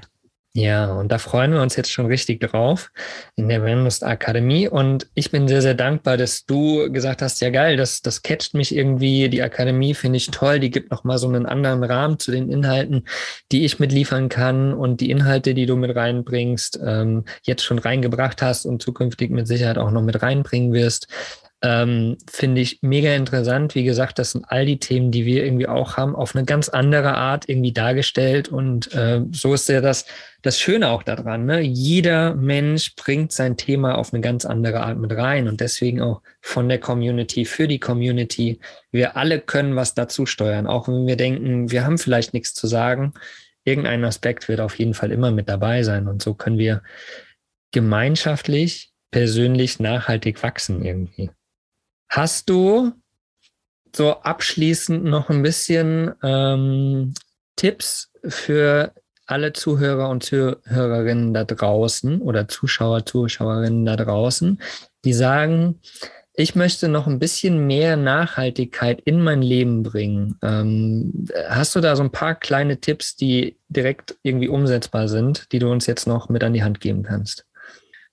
Ja, 0.58 0.94
und 0.94 1.12
da 1.12 1.18
freuen 1.18 1.52
wir 1.52 1.62
uns 1.62 1.76
jetzt 1.76 1.92
schon 1.92 2.06
richtig 2.06 2.40
drauf 2.40 2.90
in 3.36 3.50
der 3.50 3.60
Brandlust 3.60 4.06
Akademie. 4.06 4.70
Und 4.70 5.06
ich 5.14 5.30
bin 5.30 5.50
sehr, 5.50 5.62
sehr 5.62 5.74
dankbar, 5.74 6.16
dass 6.16 6.46
du 6.46 6.90
gesagt 6.94 7.22
hast, 7.22 7.42
ja 7.42 7.50
geil, 7.50 7.76
das, 7.76 8.02
das 8.02 8.22
catcht 8.22 8.54
mich 8.54 8.74
irgendwie. 8.74 9.28
Die 9.28 9.44
Akademie 9.44 9.94
finde 9.94 10.16
ich 10.16 10.32
toll. 10.32 10.62
Die 10.62 10.72
gibt 10.72 10.92
nochmal 10.92 11.18
so 11.18 11.28
einen 11.28 11.46
anderen 11.46 11.84
Rahmen 11.84 12.20
zu 12.20 12.32
den 12.32 12.50
Inhalten, 12.50 13.04
die 13.52 13.66
ich 13.66 13.80
mitliefern 13.80 14.30
kann 14.30 14.74
und 14.74 15.02
die 15.02 15.12
Inhalte, 15.12 15.56
die 15.56 15.66
du 15.66 15.76
mit 15.76 15.94
reinbringst, 15.94 16.80
ähm, 16.82 17.26
jetzt 17.44 17.66
schon 17.66 17.80
reingebracht 17.80 18.42
hast 18.42 18.66
und 18.66 18.82
zukünftig 18.82 19.32
mit 19.32 19.50
Sicherheit 19.50 19.78
auch 19.78 19.92
noch 19.92 20.04
mit 20.04 20.22
reinbringen 20.22 20.72
wirst. 20.72 21.10
Ähm, 21.66 22.18
Finde 22.30 22.62
ich 22.62 22.84
mega 22.84 23.16
interessant. 23.16 23.74
Wie 23.74 23.84
gesagt, 23.84 24.20
das 24.20 24.32
sind 24.34 24.46
all 24.50 24.68
die 24.68 24.78
Themen, 24.78 25.10
die 25.10 25.26
wir 25.26 25.44
irgendwie 25.44 25.68
auch 25.68 25.98
haben, 25.98 26.16
auf 26.16 26.36
eine 26.36 26.46
ganz 26.46 26.70
andere 26.70 27.16
Art 27.16 27.50
irgendwie 27.50 27.72
dargestellt. 27.74 28.50
Und 28.50 28.94
äh, 28.94 29.22
so 29.32 29.56
ist 29.56 29.68
ja 29.68 29.82
das, 29.82 30.06
das 30.44 30.60
Schöne 30.60 30.90
auch 30.90 31.02
daran. 31.02 31.46
Ne? 31.46 31.62
Jeder 31.62 32.36
Mensch 32.36 32.96
bringt 32.96 33.32
sein 33.32 33.58
Thema 33.58 33.98
auf 33.98 34.14
eine 34.14 34.22
ganz 34.22 34.46
andere 34.46 34.82
Art 34.82 35.00
mit 35.00 35.12
rein 35.14 35.48
und 35.48 35.60
deswegen 35.60 36.02
auch 36.02 36.22
von 36.40 36.70
der 36.70 36.80
Community 36.80 37.46
für 37.46 37.68
die 37.68 37.80
Community. 37.80 38.60
Wir 38.92 39.18
alle 39.18 39.40
können 39.40 39.76
was 39.76 39.96
dazu 39.96 40.28
steuern, 40.28 40.68
auch 40.68 40.88
wenn 40.88 41.08
wir 41.08 41.16
denken, 41.16 41.72
wir 41.72 41.84
haben 41.84 41.98
vielleicht 41.98 42.36
nichts 42.36 42.54
zu 42.54 42.68
sagen. 42.68 43.14
Irgendein 43.64 44.06
Aspekt 44.06 44.48
wird 44.50 44.60
auf 44.60 44.78
jeden 44.78 44.94
Fall 44.94 45.12
immer 45.12 45.32
mit 45.32 45.50
dabei 45.50 45.82
sein. 45.82 46.08
Und 46.08 46.22
so 46.22 46.36
können 46.36 46.60
wir 46.60 46.84
gemeinschaftlich, 47.72 48.92
persönlich, 49.10 49.80
nachhaltig 49.80 50.44
wachsen 50.44 50.86
irgendwie. 50.86 51.32
Hast 52.16 52.50
du 52.50 52.94
so 53.94 54.12
abschließend 54.22 55.04
noch 55.04 55.30
ein 55.30 55.44
bisschen 55.44 56.14
ähm, 56.24 57.14
Tipps 57.58 58.10
für 58.26 58.94
alle 59.26 59.52
Zuhörer 59.52 60.08
und 60.08 60.24
Zuhörerinnen 60.24 61.34
da 61.34 61.44
draußen 61.44 62.22
oder 62.22 62.48
Zuschauer, 62.48 63.06
Zuschauerinnen 63.06 63.86
da 63.86 63.98
draußen, 63.98 64.62
die 65.04 65.12
sagen, 65.12 65.82
ich 66.36 66.56
möchte 66.56 66.88
noch 66.88 67.06
ein 67.06 67.20
bisschen 67.20 67.68
mehr 67.68 67.98
Nachhaltigkeit 67.98 69.02
in 69.02 69.22
mein 69.22 69.42
Leben 69.42 69.84
bringen. 69.84 70.40
Ähm, 70.42 71.28
hast 71.50 71.76
du 71.76 71.82
da 71.82 71.98
so 71.98 72.04
ein 72.04 72.14
paar 72.14 72.36
kleine 72.36 72.80
Tipps, 72.80 73.18
die 73.18 73.58
direkt 73.68 74.16
irgendwie 74.24 74.48
umsetzbar 74.48 75.10
sind, 75.10 75.52
die 75.52 75.60
du 75.60 75.70
uns 75.70 75.86
jetzt 75.86 76.08
noch 76.08 76.30
mit 76.30 76.46
an 76.46 76.54
die 76.54 76.64
Hand 76.64 76.80
geben 76.80 77.04
kannst? 77.04 77.46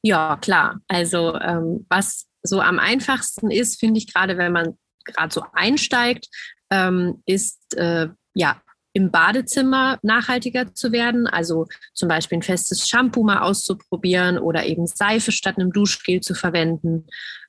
Ja, 0.03 0.39
klar. 0.41 0.81
Also 0.89 1.37
ähm, 1.37 1.87
was 1.89 2.27
so 2.43 2.61
am 2.61 2.79
einfachsten 2.79 3.51
ist, 3.51 3.79
finde 3.79 3.99
ich 3.99 4.13
gerade, 4.13 4.37
wenn 4.37 4.53
man 4.53 4.79
gerade 5.05 5.33
so 5.33 5.45
einsteigt, 5.53 6.29
ähm, 6.71 7.23
ist 7.27 7.77
äh, 7.77 8.09
ja 8.35 8.61
im 8.95 9.11
Badezimmer 9.11 9.99
nachhaltiger 10.03 10.75
zu 10.75 10.93
werden. 10.93 11.27
Also 11.27 11.67
zum 11.95 12.09
Beispiel 12.09 12.39
ein 12.39 12.43
festes 12.43 12.89
Shampoo 12.89 13.25
mal 13.25 13.39
auszuprobieren 13.39 14.39
oder 14.39 14.67
eben 14.67 14.87
Seife 14.87 15.33
statt 15.33 15.59
einem 15.59 15.73
Duschgel 15.73 16.21
zu 16.21 16.35
verwenden. 16.35 17.07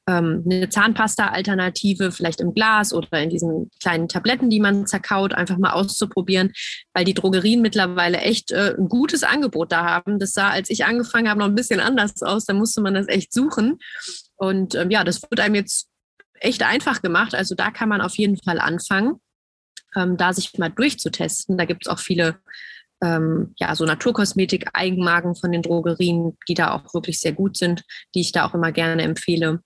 Ähm, 0.08 0.44
eine 0.46 0.68
Zahnpasta-Alternative 0.68 2.12
vielleicht 2.12 2.42
im 2.42 2.54
Glas 2.54 2.94
oder 2.94 3.22
in 3.22 3.30
diesen 3.30 3.72
kleinen 3.82 4.10
Tabletten, 4.10 4.50
die 4.50 4.60
man 4.60 4.86
zerkaut, 4.86 5.34
einfach 5.34 5.58
mal 5.58 5.72
auszuprobieren, 5.72 6.52
weil 6.94 7.06
die 7.06 7.13
Drogerien 7.13 7.62
mittlerweile 7.62 8.18
echt 8.18 8.52
äh, 8.52 8.76
ein 8.78 8.89
gutes 8.89 9.24
Angebot 9.24 9.72
da 9.72 9.86
haben. 9.86 10.20
Das 10.20 10.34
sah, 10.34 10.50
als 10.50 10.70
ich 10.70 10.86
angefangen 10.86 11.30
habe, 11.30 11.39
noch 11.39 11.48
ein 11.48 11.56
bisschen 11.56 11.80
anders 11.80 12.22
aus. 12.22 12.46
Da 12.46 12.54
musste 12.54 12.82
man 12.82 12.94
das 12.94 13.08
echt 13.08 13.32
suchen. 13.32 13.80
Und 14.36 14.76
ähm, 14.76 14.92
ja, 14.92 15.04
das 15.04 15.22
wird 15.22 15.39
einem 15.39 15.56
jetzt 15.56 15.88
echt 16.34 16.63
einfach 16.63 17.02
gemacht. 17.02 17.34
Also 17.34 17.56
da 17.56 17.72
kann 17.72 17.89
man 17.89 18.02
auf 18.02 18.16
jeden 18.18 18.38
Fall 18.38 18.60
anfangen, 18.60 19.22
ähm, 19.96 20.18
da 20.18 20.34
sich 20.34 20.58
mal 20.58 20.70
durchzutesten. 20.70 21.58
Da 21.58 21.66
gibt 21.66 21.86
es 21.86 21.92
auch 21.92 22.00
viele 22.00 22.39
ähm, 23.04 23.54
ja, 23.58 23.76
so 23.76 23.86
Naturkosmetik-Eigenmarken 23.86 25.36
von 25.36 25.52
den 25.52 25.62
Drogerien, 25.62 26.38
die 26.48 26.54
da 26.54 26.72
auch 26.72 26.94
wirklich 26.94 27.20
sehr 27.20 27.34
gut 27.34 27.58
sind, 27.58 27.84
die 28.16 28.22
ich 28.22 28.32
da 28.32 28.46
auch 28.46 28.54
immer 28.54 28.72
gerne 28.72 29.04
empfehle. 29.04 29.62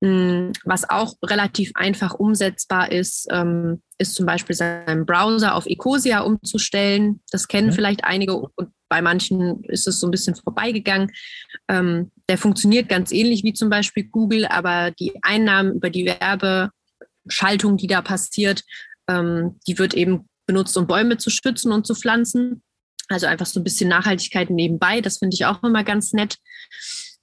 Mm, 0.00 0.52
was 0.64 0.88
auch 0.88 1.14
relativ 1.24 1.72
einfach 1.74 2.14
umsetzbar 2.14 2.90
ist, 2.92 3.26
ähm, 3.30 3.82
ist 3.98 4.14
zum 4.14 4.26
Beispiel 4.26 4.54
seinen 4.54 5.04
Browser 5.04 5.54
auf 5.54 5.66
Ecosia 5.66 6.20
umzustellen. 6.20 7.20
Das 7.30 7.48
kennen 7.48 7.68
mhm. 7.68 7.72
vielleicht 7.72 8.04
einige 8.04 8.34
und 8.36 8.70
bei 8.88 9.02
manchen 9.02 9.62
ist 9.64 9.86
es 9.86 10.00
so 10.00 10.06
ein 10.06 10.10
bisschen 10.10 10.34
vorbeigegangen. 10.34 11.10
Ähm, 11.68 12.10
der 12.28 12.38
funktioniert 12.38 12.88
ganz 12.88 13.12
ähnlich 13.12 13.44
wie 13.44 13.52
zum 13.52 13.68
Beispiel 13.68 14.04
Google, 14.04 14.46
aber 14.46 14.92
die 14.92 15.12
Einnahmen 15.22 15.74
über 15.74 15.90
die 15.90 16.06
Werbeschaltung, 16.06 17.76
die 17.76 17.88
da 17.88 18.00
passiert, 18.00 18.64
ähm, 19.08 19.58
die 19.66 19.78
wird 19.78 19.94
eben 19.94 20.27
benutzt, 20.48 20.76
um 20.76 20.88
Bäume 20.88 21.18
zu 21.18 21.30
schützen 21.30 21.70
und 21.70 21.86
zu 21.86 21.94
pflanzen. 21.94 22.62
Also 23.08 23.26
einfach 23.26 23.46
so 23.46 23.60
ein 23.60 23.64
bisschen 23.64 23.88
Nachhaltigkeit 23.88 24.50
nebenbei. 24.50 25.00
Das 25.00 25.18
finde 25.18 25.34
ich 25.34 25.46
auch 25.46 25.62
immer 25.62 25.84
ganz 25.84 26.12
nett. 26.12 26.38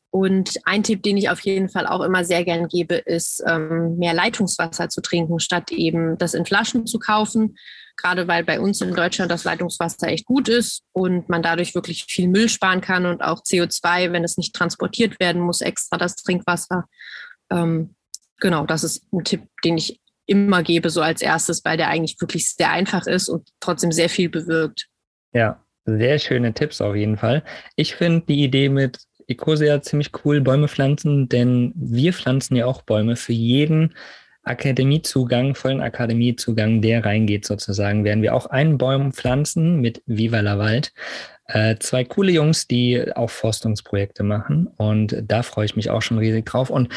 Und 0.09 0.59
ein 0.63 0.83
Tipp, 0.83 1.03
den 1.03 1.17
ich 1.17 1.29
auf 1.29 1.41
jeden 1.41 1.67
Fall 1.67 1.85
auch 1.87 1.99
immer 1.99 2.23
sehr 2.23 2.45
gern 2.45 2.69
gebe, 2.69 2.95
ist, 2.95 3.43
ähm, 3.45 3.97
mehr 3.97 4.13
Leitungswasser 4.13 4.87
zu 4.87 5.01
trinken, 5.01 5.39
statt 5.39 5.73
eben 5.73 6.17
das 6.17 6.33
in 6.33 6.45
Flaschen 6.45 6.87
zu 6.87 6.99
kaufen. 6.99 7.57
Gerade 7.97 8.27
weil 8.27 8.45
bei 8.45 8.61
uns 8.61 8.79
in 8.79 8.93
Deutschland 8.93 9.29
das 9.29 9.43
Leitungswasser 9.43 10.07
echt 10.07 10.25
gut 10.25 10.47
ist 10.47 10.83
und 10.93 11.27
man 11.27 11.43
dadurch 11.43 11.75
wirklich 11.75 12.05
viel 12.05 12.29
Müll 12.29 12.47
sparen 12.47 12.79
kann 12.79 13.05
und 13.05 13.21
auch 13.21 13.41
CO2, 13.41 14.13
wenn 14.13 14.23
es 14.23 14.37
nicht 14.37 14.55
transportiert 14.55 15.19
werden 15.19 15.41
muss, 15.41 15.61
extra 15.61 15.97
das 15.97 16.15
Trinkwasser. 16.15 16.85
Ähm, 17.51 17.95
genau, 18.39 18.65
das 18.65 18.85
ist 18.85 19.03
ein 19.11 19.23
Tipp, 19.23 19.47
den 19.63 19.77
ich 19.77 19.99
immer 20.25 20.63
gebe, 20.63 20.89
so 20.89 21.01
als 21.01 21.21
erstes, 21.21 21.63
weil 21.65 21.77
der 21.77 21.89
eigentlich 21.89 22.19
wirklich 22.19 22.49
sehr 22.49 22.71
einfach 22.71 23.07
ist 23.07 23.29
und 23.29 23.47
trotzdem 23.59 23.91
sehr 23.91 24.09
viel 24.09 24.29
bewirkt. 24.29 24.87
Ja, 25.33 25.63
sehr 25.85 26.19
schöne 26.19 26.53
Tipps 26.53 26.81
auf 26.81 26.95
jeden 26.95 27.17
Fall. 27.17 27.43
Ich 27.75 27.95
finde 27.95 28.25
die 28.27 28.43
Idee 28.43 28.69
mit 28.69 28.99
Ecosia 29.27 29.81
ziemlich 29.81 30.11
cool, 30.23 30.41
Bäume 30.41 30.67
pflanzen, 30.67 31.29
denn 31.29 31.73
wir 31.75 32.13
pflanzen 32.13 32.55
ja 32.55 32.65
auch 32.65 32.81
Bäume 32.81 33.15
für 33.15 33.33
jeden 33.33 33.93
Akademiezugang, 34.43 35.55
vollen 35.55 35.81
Akademiezugang, 35.81 36.81
der 36.81 37.03
reingeht 37.03 37.45
sozusagen, 37.45 38.03
werden 38.03 38.21
wir 38.21 38.35
auch 38.35 38.45
einen 38.45 38.77
Baum 38.77 39.11
pflanzen 39.11 39.81
mit 39.81 40.03
Viva 40.05 40.39
la 40.41 40.59
Wald. 40.59 40.93
Äh, 41.47 41.77
zwei 41.79 42.03
coole 42.03 42.31
Jungs, 42.31 42.67
die 42.67 43.15
auch 43.15 43.29
Forstungsprojekte 43.29 44.23
machen 44.23 44.67
und 44.77 45.15
da 45.23 45.43
freue 45.43 45.65
ich 45.65 45.75
mich 45.75 45.89
auch 45.89 46.01
schon 46.01 46.19
riesig 46.19 46.45
drauf. 46.45 46.69
Und 46.69 46.89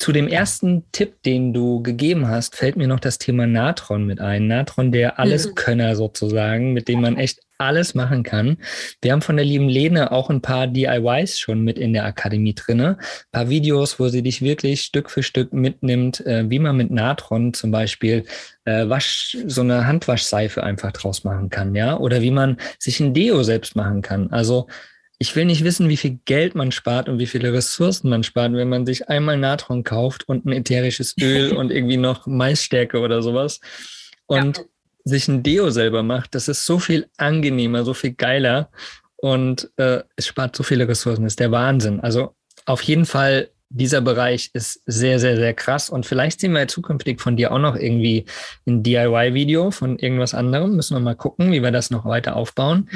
zu 0.00 0.12
dem 0.12 0.28
ersten 0.28 0.90
Tipp, 0.92 1.22
den 1.24 1.52
du 1.52 1.82
gegeben 1.82 2.26
hast, 2.26 2.56
fällt 2.56 2.76
mir 2.76 2.88
noch 2.88 3.00
das 3.00 3.18
Thema 3.18 3.46
Natron 3.46 4.06
mit 4.06 4.18
ein. 4.18 4.46
Natron, 4.46 4.92
der 4.92 5.18
Alleskönner 5.18 5.94
sozusagen, 5.94 6.72
mit 6.72 6.88
dem 6.88 7.02
man 7.02 7.18
echt 7.18 7.40
alles 7.58 7.94
machen 7.94 8.22
kann. 8.22 8.56
Wir 9.02 9.12
haben 9.12 9.20
von 9.20 9.36
der 9.36 9.44
lieben 9.44 9.68
Lene 9.68 10.10
auch 10.10 10.30
ein 10.30 10.40
paar 10.40 10.68
DIYs 10.68 11.38
schon 11.38 11.60
mit 11.60 11.78
in 11.78 11.92
der 11.92 12.06
Akademie 12.06 12.54
drinne. 12.54 12.96
Ein 12.98 13.30
paar 13.30 13.48
Videos, 13.50 14.00
wo 14.00 14.08
sie 14.08 14.22
dich 14.22 14.40
wirklich 14.40 14.80
Stück 14.80 15.10
für 15.10 15.22
Stück 15.22 15.52
mitnimmt, 15.52 16.24
äh, 16.24 16.48
wie 16.48 16.60
man 16.60 16.78
mit 16.78 16.90
Natron 16.90 17.52
zum 17.52 17.70
Beispiel 17.70 18.24
äh, 18.64 18.88
Wasch, 18.88 19.36
so 19.46 19.60
eine 19.60 19.86
Handwaschseife 19.86 20.62
einfach 20.62 20.92
draus 20.92 21.24
machen 21.24 21.50
kann, 21.50 21.74
ja, 21.74 21.98
oder 21.98 22.22
wie 22.22 22.30
man 22.30 22.56
sich 22.78 23.00
ein 23.00 23.12
Deo 23.12 23.42
selbst 23.42 23.76
machen 23.76 24.00
kann. 24.00 24.30
Also 24.30 24.66
ich 25.22 25.36
will 25.36 25.44
nicht 25.44 25.64
wissen, 25.64 25.90
wie 25.90 25.98
viel 25.98 26.18
Geld 26.24 26.54
man 26.54 26.72
spart 26.72 27.06
und 27.06 27.18
wie 27.18 27.26
viele 27.26 27.52
Ressourcen 27.52 28.08
man 28.08 28.24
spart, 28.24 28.54
wenn 28.54 28.70
man 28.70 28.86
sich 28.86 29.10
einmal 29.10 29.36
Natron 29.36 29.84
kauft 29.84 30.26
und 30.26 30.46
ein 30.46 30.52
ätherisches 30.52 31.14
Öl 31.20 31.52
und 31.56 31.70
irgendwie 31.70 31.98
noch 31.98 32.26
Maisstärke 32.26 32.98
oder 32.98 33.22
sowas 33.22 33.60
und 34.24 34.56
ja. 34.56 34.64
sich 35.04 35.28
ein 35.28 35.42
Deo 35.42 35.68
selber 35.68 36.02
macht. 36.02 36.34
Das 36.34 36.48
ist 36.48 36.64
so 36.64 36.78
viel 36.78 37.06
angenehmer, 37.18 37.84
so 37.84 37.92
viel 37.92 38.14
geiler 38.14 38.70
und 39.16 39.70
äh, 39.76 40.02
es 40.16 40.26
spart 40.26 40.56
so 40.56 40.62
viele 40.62 40.88
Ressourcen. 40.88 41.24
Das 41.24 41.34
ist 41.34 41.40
der 41.40 41.52
Wahnsinn. 41.52 42.00
Also 42.00 42.34
auf 42.64 42.80
jeden 42.82 43.04
Fall 43.04 43.50
dieser 43.68 44.00
Bereich 44.00 44.50
ist 44.54 44.80
sehr, 44.86 45.20
sehr, 45.20 45.36
sehr 45.36 45.52
krass. 45.52 45.90
Und 45.90 46.06
vielleicht 46.06 46.40
sehen 46.40 46.54
wir 46.54 46.66
zukünftig 46.66 47.20
von 47.20 47.36
dir 47.36 47.52
auch 47.52 47.58
noch 47.58 47.76
irgendwie 47.76 48.24
ein 48.66 48.82
DIY-Video 48.82 49.70
von 49.70 49.98
irgendwas 49.98 50.32
anderem. 50.32 50.76
Müssen 50.76 50.96
wir 50.96 51.00
mal 51.00 51.14
gucken, 51.14 51.52
wie 51.52 51.62
wir 51.62 51.70
das 51.70 51.90
noch 51.90 52.06
weiter 52.06 52.36
aufbauen. 52.36 52.88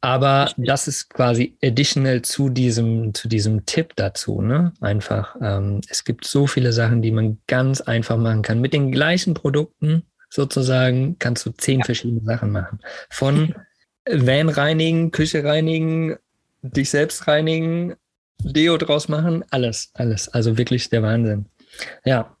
Aber 0.00 0.52
das 0.56 0.88
ist 0.88 1.10
quasi 1.10 1.56
additional 1.62 2.22
zu 2.22 2.48
diesem, 2.48 3.14
zu 3.14 3.28
diesem 3.28 3.66
Tipp 3.66 3.92
dazu. 3.96 4.40
Ne? 4.40 4.72
Einfach, 4.80 5.36
ähm, 5.40 5.80
es 5.88 6.04
gibt 6.04 6.26
so 6.26 6.46
viele 6.46 6.72
Sachen, 6.72 7.02
die 7.02 7.10
man 7.10 7.38
ganz 7.46 7.80
einfach 7.80 8.16
machen 8.16 8.42
kann. 8.42 8.60
Mit 8.60 8.72
den 8.72 8.92
gleichen 8.92 9.34
Produkten 9.34 10.02
sozusagen 10.28 11.18
kannst 11.18 11.46
du 11.46 11.50
zehn 11.50 11.80
ja. 11.80 11.84
verschiedene 11.84 12.22
Sachen 12.22 12.52
machen. 12.52 12.80
Von 13.10 13.54
Van 14.08 14.48
reinigen, 14.48 15.10
Küche 15.10 15.42
reinigen, 15.42 16.16
dich 16.62 16.90
selbst 16.90 17.26
reinigen, 17.26 17.94
Deo 18.38 18.76
draus 18.76 19.08
machen, 19.08 19.44
alles, 19.50 19.90
alles. 19.94 20.28
Also 20.28 20.58
wirklich 20.58 20.88
der 20.90 21.02
Wahnsinn. 21.02 21.46
Ja. 22.04 22.36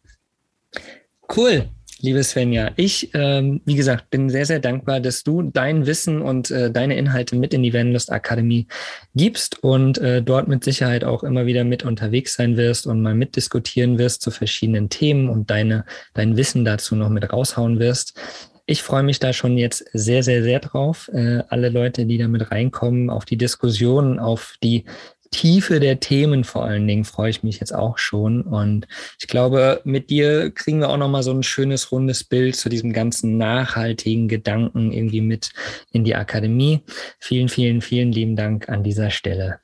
Cool. 1.34 1.68
Liebe 2.00 2.22
Svenja, 2.22 2.72
ich, 2.76 3.10
ähm, 3.14 3.62
wie 3.64 3.74
gesagt, 3.74 4.10
bin 4.10 4.28
sehr, 4.28 4.44
sehr 4.44 4.60
dankbar, 4.60 5.00
dass 5.00 5.22
du 5.22 5.40
dein 5.42 5.86
Wissen 5.86 6.20
und 6.20 6.50
äh, 6.50 6.70
deine 6.70 6.94
Inhalte 6.98 7.36
mit 7.36 7.54
in 7.54 7.62
die 7.62 7.72
Vanlust 7.72 8.12
Akademie 8.12 8.66
gibst 9.14 9.62
und 9.64 9.96
äh, 9.96 10.20
dort 10.22 10.46
mit 10.46 10.62
Sicherheit 10.62 11.04
auch 11.04 11.22
immer 11.22 11.46
wieder 11.46 11.64
mit 11.64 11.84
unterwegs 11.84 12.34
sein 12.34 12.58
wirst 12.58 12.86
und 12.86 13.00
mal 13.00 13.14
mitdiskutieren 13.14 13.96
wirst 13.98 14.20
zu 14.20 14.30
verschiedenen 14.30 14.90
Themen 14.90 15.30
und 15.30 15.48
deine, 15.48 15.86
dein 16.12 16.36
Wissen 16.36 16.66
dazu 16.66 16.96
noch 16.96 17.08
mit 17.08 17.32
raushauen 17.32 17.78
wirst. 17.78 18.20
Ich 18.66 18.82
freue 18.82 19.04
mich 19.04 19.18
da 19.18 19.32
schon 19.32 19.56
jetzt 19.56 19.86
sehr, 19.94 20.22
sehr, 20.22 20.42
sehr 20.42 20.60
drauf. 20.60 21.08
Äh, 21.14 21.44
alle 21.48 21.70
Leute, 21.70 22.04
die 22.04 22.18
da 22.18 22.28
mit 22.28 22.50
reinkommen, 22.50 23.08
auf 23.08 23.24
die 23.24 23.38
Diskussion, 23.38 24.18
auf 24.18 24.56
die 24.62 24.84
Tiefe 25.30 25.80
der 25.80 26.00
Themen 26.00 26.44
vor 26.44 26.64
allen 26.64 26.86
Dingen 26.86 27.04
freue 27.04 27.30
ich 27.30 27.42
mich 27.42 27.60
jetzt 27.60 27.74
auch 27.74 27.98
schon. 27.98 28.42
Und 28.42 28.86
ich 29.20 29.26
glaube, 29.26 29.80
mit 29.84 30.10
dir 30.10 30.50
kriegen 30.50 30.80
wir 30.80 30.90
auch 30.90 30.96
nochmal 30.96 31.22
so 31.22 31.32
ein 31.32 31.42
schönes, 31.42 31.92
rundes 31.92 32.24
Bild 32.24 32.56
zu 32.56 32.68
diesem 32.68 32.92
ganzen 32.92 33.36
nachhaltigen 33.36 34.28
Gedanken 34.28 34.92
irgendwie 34.92 35.20
mit 35.20 35.52
in 35.92 36.04
die 36.04 36.14
Akademie. 36.14 36.82
Vielen, 37.18 37.48
vielen, 37.48 37.80
vielen 37.80 38.12
lieben 38.12 38.36
Dank 38.36 38.68
an 38.68 38.82
dieser 38.82 39.10
Stelle. 39.10 39.60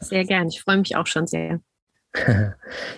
Sehr 0.00 0.24
gern. 0.24 0.48
Ich 0.48 0.60
freue 0.60 0.78
mich 0.78 0.96
auch 0.96 1.06
schon 1.06 1.26
sehr. 1.26 1.60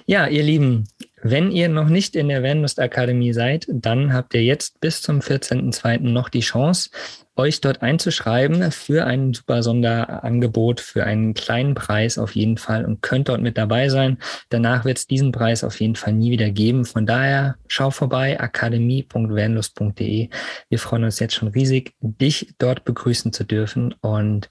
ja, 0.06 0.26
ihr 0.26 0.42
Lieben, 0.42 0.84
wenn 1.22 1.50
ihr 1.50 1.68
noch 1.68 1.88
nicht 1.88 2.14
in 2.14 2.28
der 2.28 2.42
Vanlust 2.42 2.78
Akademie 2.80 3.32
seid, 3.32 3.66
dann 3.68 4.12
habt 4.12 4.34
ihr 4.34 4.44
jetzt 4.44 4.80
bis 4.80 5.02
zum 5.02 5.20
14.02. 5.20 6.00
noch 6.00 6.28
die 6.28 6.40
Chance, 6.40 6.90
euch 7.36 7.60
dort 7.60 7.82
einzuschreiben 7.82 8.70
für 8.72 9.04
ein 9.04 9.32
super 9.32 9.62
Sonderangebot 9.62 10.80
für 10.80 11.04
einen 11.04 11.34
kleinen 11.34 11.74
Preis 11.74 12.18
auf 12.18 12.34
jeden 12.34 12.56
Fall 12.56 12.84
und 12.84 13.00
könnt 13.00 13.28
dort 13.28 13.40
mit 13.40 13.56
dabei 13.56 13.88
sein. 13.88 14.18
Danach 14.48 14.84
wird 14.84 14.98
es 14.98 15.06
diesen 15.06 15.32
Preis 15.32 15.64
auf 15.64 15.80
jeden 15.80 15.94
Fall 15.94 16.12
nie 16.12 16.30
wieder 16.30 16.50
geben. 16.50 16.84
Von 16.84 17.06
daher 17.06 17.56
schau 17.68 17.90
vorbei, 17.90 18.40
akademie.vanlust.de. 18.40 20.28
Wir 20.68 20.78
freuen 20.78 21.04
uns 21.04 21.20
jetzt 21.20 21.34
schon 21.34 21.48
riesig, 21.48 21.94
dich 22.00 22.54
dort 22.58 22.84
begrüßen 22.84 23.32
zu 23.32 23.44
dürfen. 23.44 23.94
Und 24.00 24.50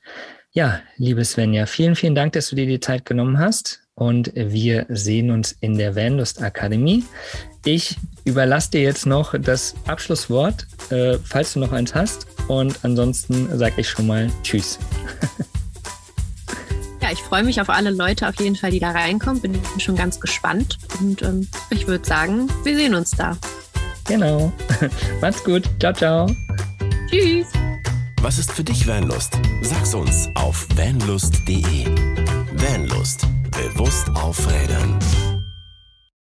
ja, 0.58 0.82
liebe 0.96 1.24
Svenja, 1.24 1.68
vielen, 1.68 1.96
vielen 1.96 2.16
Dank, 2.16 2.34
dass 2.34 2.50
du 2.50 2.56
dir 2.56 2.66
die 2.66 2.80
Zeit 2.80 3.06
genommen 3.06 3.38
hast 3.38 3.84
und 3.94 4.32
wir 4.34 4.88
sehen 4.90 5.30
uns 5.30 5.56
in 5.62 5.78
der 5.78 5.96
Vanlust 5.96 6.42
Akademie. 6.42 7.06
Ich 7.64 7.96
überlasse 8.26 8.72
dir 8.72 8.82
jetzt 8.82 9.06
noch 9.06 9.36
das 9.40 9.76
Abschlusswort, 9.86 10.66
äh, 10.90 11.20
falls 11.24 11.54
du 11.54 11.60
noch 11.60 11.74
eins 11.74 11.94
hast. 11.94 12.26
Und 12.48 12.80
ansonsten 12.82 13.56
sage 13.56 13.82
ich 13.82 13.88
schon 13.88 14.08
mal 14.08 14.32
Tschüss. 14.42 14.80
ja, 17.04 17.12
ich 17.12 17.20
freue 17.20 17.44
mich 17.44 17.62
auf 17.62 17.70
alle 17.70 17.92
Leute 17.92 18.28
auf 18.28 18.40
jeden 18.40 18.56
Fall, 18.56 18.72
die 18.72 18.80
da 18.80 18.90
reinkommen. 18.90 19.40
Bin 19.40 19.62
schon 19.78 19.96
ganz 19.96 20.20
gespannt. 20.20 20.80
Und 21.00 21.22
ähm, 21.22 21.48
ich 21.70 21.86
würde 21.86 22.04
sagen, 22.04 22.48
wir 22.64 22.76
sehen 22.76 22.96
uns 22.96 23.12
da. 23.12 23.38
Genau. 24.08 24.52
Macht's 25.22 25.44
gut. 25.44 25.66
Ciao, 25.80 25.94
ciao. 25.94 26.36
Tschüss. 27.12 27.46
Was 28.22 28.40
ist 28.40 28.52
für 28.52 28.64
dich 28.64 28.88
Vanlust? 28.88 29.40
Sag's 29.62 29.94
uns 29.94 30.30
auf 30.34 30.68
vanlust.de. 30.76 31.86
Vanlust 32.54 33.28
Bewusst 33.52 34.10
aufrädern. 34.14 35.00